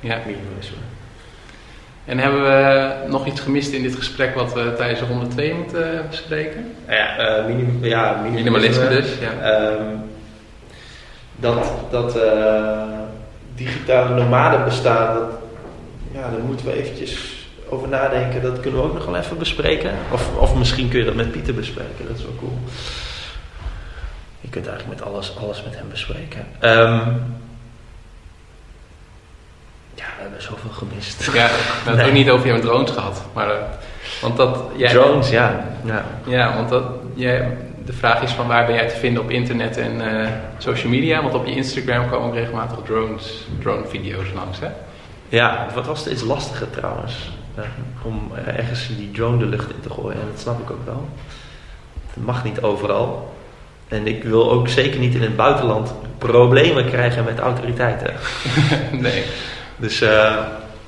[0.00, 0.18] ja.
[0.26, 0.76] Minimalisme.
[2.04, 6.06] En hebben we nog iets gemist in dit gesprek wat we tijdens ronde 2 moeten
[6.10, 6.74] bespreken?
[6.86, 9.50] Nou ja, eh, minim, ja Minimalisme dus, ja.
[9.50, 9.84] Ehm,
[11.36, 12.82] dat dat eh,
[13.54, 15.30] digitale nomaden bestaan, dat,
[16.12, 18.42] ja, daar moeten we eventjes over nadenken.
[18.42, 19.92] Dat kunnen we ook nog wel even bespreken.
[20.12, 22.58] Of, of misschien kun je dat met Pieter bespreken, dat is wel cool.
[24.40, 26.46] Je kunt eigenlijk met alles, alles met hem bespreken.
[26.58, 27.08] Ehm,
[29.94, 31.24] ja, we hebben zoveel gemist.
[31.24, 31.52] Ja, we
[31.84, 33.22] hebben het ook niet over jouw drones gehad.
[33.32, 33.56] Maar, eh,
[34.22, 35.64] want dat, jij, Drones, ja.
[35.84, 36.04] ja.
[36.24, 36.84] Ja, want dat,
[37.14, 40.28] jij, de vraag is van waar ben jij te vinden op internet en eh,
[40.58, 41.22] social media?
[41.22, 44.68] Want op je Instagram komen regelmatig drones, drone video's langs, hè?
[45.28, 47.30] Ja, wat was steeds lastiger trouwens.
[47.54, 47.64] eh,
[48.02, 50.20] om ergens die drone de lucht in te gooien.
[50.20, 51.08] En dat snap ik ook wel.
[52.14, 53.36] Het mag niet overal.
[53.88, 58.14] En ik wil ook zeker niet in het buitenland problemen krijgen met autoriteiten.
[59.06, 59.24] nee.
[59.76, 60.36] Dus eh,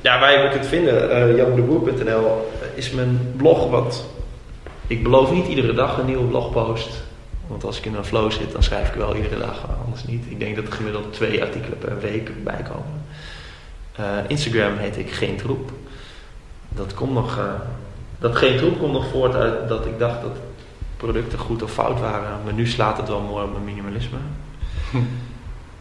[0.00, 3.70] ja, waar je me kunt vinden, eh janodeboer.nl is mijn blog.
[3.70, 4.04] Wat
[4.86, 7.02] ik beloof niet iedere dag een nieuwe blogpost.
[7.46, 10.04] Want als ik in een flow zit, dan schrijf ik wel iedere dag, maar anders
[10.04, 10.24] niet.
[10.28, 13.04] Ik denk dat er gemiddeld twee artikelen per week bij komen.
[13.96, 15.70] Eh, Instagram heet ik Geen Troep.
[16.68, 17.38] Dat komt nog.
[17.38, 17.44] eh,
[18.18, 20.36] dat Geen Troep komt nog voort uit dat ik dacht dat
[21.00, 22.40] producten goed of fout waren.
[22.44, 24.18] Maar nu slaat het wel mooi op mijn minimalisme.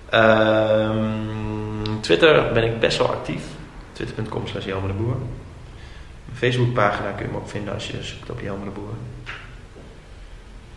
[0.09, 3.43] Ehm, Twitter ben ik best wel actief.
[3.91, 5.15] Twitter.com slash Jelmer de Boer.
[6.25, 8.93] Mijn Facebookpagina kun je me ook vinden als je zoekt op Jelmer de Boer.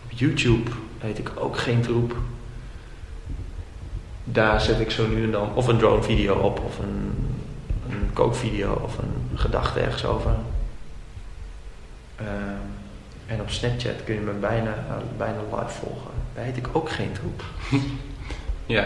[0.05, 2.17] Op YouTube heet ik ook geen troep.
[4.25, 7.13] Daar zet ik zo nu en dan of een drone video op of een,
[7.91, 10.35] een kookvideo of een gedachte ergens over.
[12.17, 12.82] Ehm,
[13.33, 14.75] en op Snapchat kun je me bijna,
[15.17, 16.11] bijna live volgen.
[16.35, 17.43] Daar heet ik ook geen troep.
[18.67, 18.85] Ja.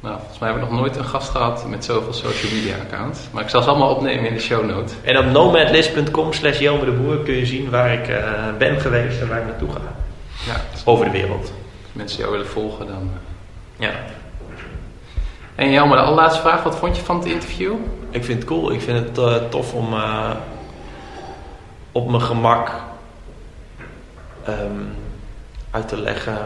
[0.00, 3.20] Nou, volgens mij hebben we nog nooit een gast gehad met zoveel social media accounts.
[3.32, 4.92] Maar ik zal ze allemaal opnemen in de show notes.
[5.02, 8.22] En op nomadlist.com slash Jelmer de Boer kun je zien waar ik eh,
[8.58, 9.80] ben geweest en waar ik naartoe ga.
[10.46, 11.52] Ja, Over de wereld.
[11.92, 13.10] mensen jou willen volgen, dan...
[13.76, 13.90] Ja.
[15.54, 16.62] En Jelmer, de allerlaatste vraag.
[16.62, 17.74] Wat vond je van het interview?
[18.10, 18.72] Ik vind het cool.
[18.72, 20.30] Ik vind het eh, tof om eh,
[21.92, 22.70] op mijn gemak
[24.46, 24.80] ehm,
[25.70, 26.38] uit te leggen.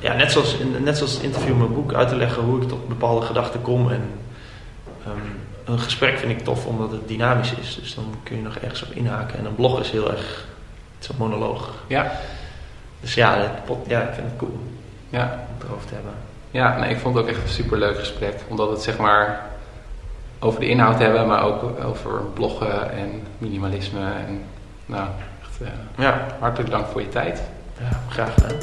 [0.00, 2.62] Ja, net zoals, in, net zoals het interview in mijn boek, uit te leggen hoe
[2.62, 3.90] ik tot bepaalde gedachten kom.
[3.90, 4.10] En
[5.04, 5.16] ehm,
[5.72, 7.74] een gesprek vind ik tof omdat het dynamisch is.
[7.80, 9.38] Dus dan kun je nog ergens op inhaken.
[9.38, 10.44] En een blog is heel erg.
[11.08, 11.70] Een monoloog.
[11.86, 12.12] Ja.
[13.00, 14.58] Dus ja, pot- ja ik vind het cool
[15.08, 16.12] Ja, om het erover te hebben.
[16.50, 18.34] ja nee, ik vond het ook echt een superleuk gesprek.
[18.48, 19.46] Omdat het zeg maar
[20.38, 24.00] over de inhoud hebben, maar ook over bloggen en minimalisme.
[24.26, 24.42] En
[24.86, 25.08] nou,
[25.60, 27.42] echt eh, Ja, hartelijk dank voor je tijd.
[27.80, 28.56] ja graag gedaan.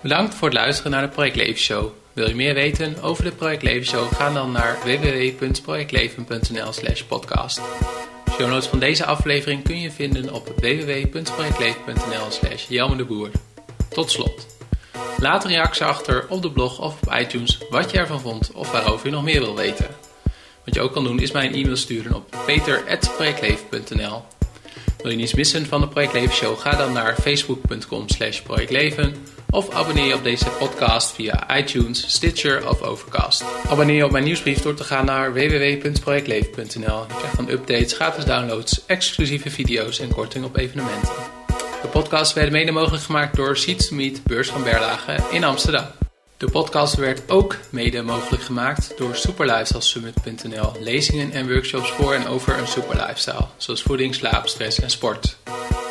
[0.00, 1.90] Bedankt voor het luisteren naar de Project Leven Show.
[2.12, 4.14] Wil je meer weten over de Project Leven Show?
[4.14, 7.60] Ga dan naar www.projectleven.nl slash podcast.
[8.30, 13.30] Show notes van deze aflevering kun je vinden op www.projectleven.nl slash de Boer.
[13.88, 14.46] Tot slot.
[15.16, 18.72] Laat een reactie achter op de blog of op iTunes wat je ervan vond of
[18.72, 19.86] waarover je nog meer wil weten.
[20.70, 24.22] Wat je ook kan doen is mij een e-mail sturen op peter.projectleven.nl
[25.02, 26.58] Wil je niets missen van de Project Leven Show?
[26.58, 29.14] Ga dan naar facebook.com slash projectleven
[29.50, 33.44] of abonneer je op deze podcast via iTunes, Stitcher of Overcast.
[33.68, 37.04] Abonneer je op mijn nieuwsbrief door te gaan naar www.projectleven.nl.
[37.08, 41.14] Je krijgt dan updates, gratis downloads, exclusieve video's en korting op evenementen.
[41.82, 45.99] De podcast werd mede mogelijk gemaakt door Seeds Meet Beurs van Berlage in Amsterdam.
[46.40, 50.72] De podcast werd ook mede mogelijk gemaakt door superlifestylesummit.nl.
[50.80, 55.36] Lezingen en workshops voor en over een superlifestyle, zoals voeding, slaap, stress en sport.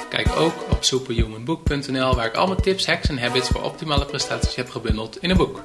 [0.10, 4.56] Kijk ook op superhumanbook.nl waar ik al mijn tips, hacks en habits voor optimale prestaties
[4.56, 5.62] heb gebundeld in een boek.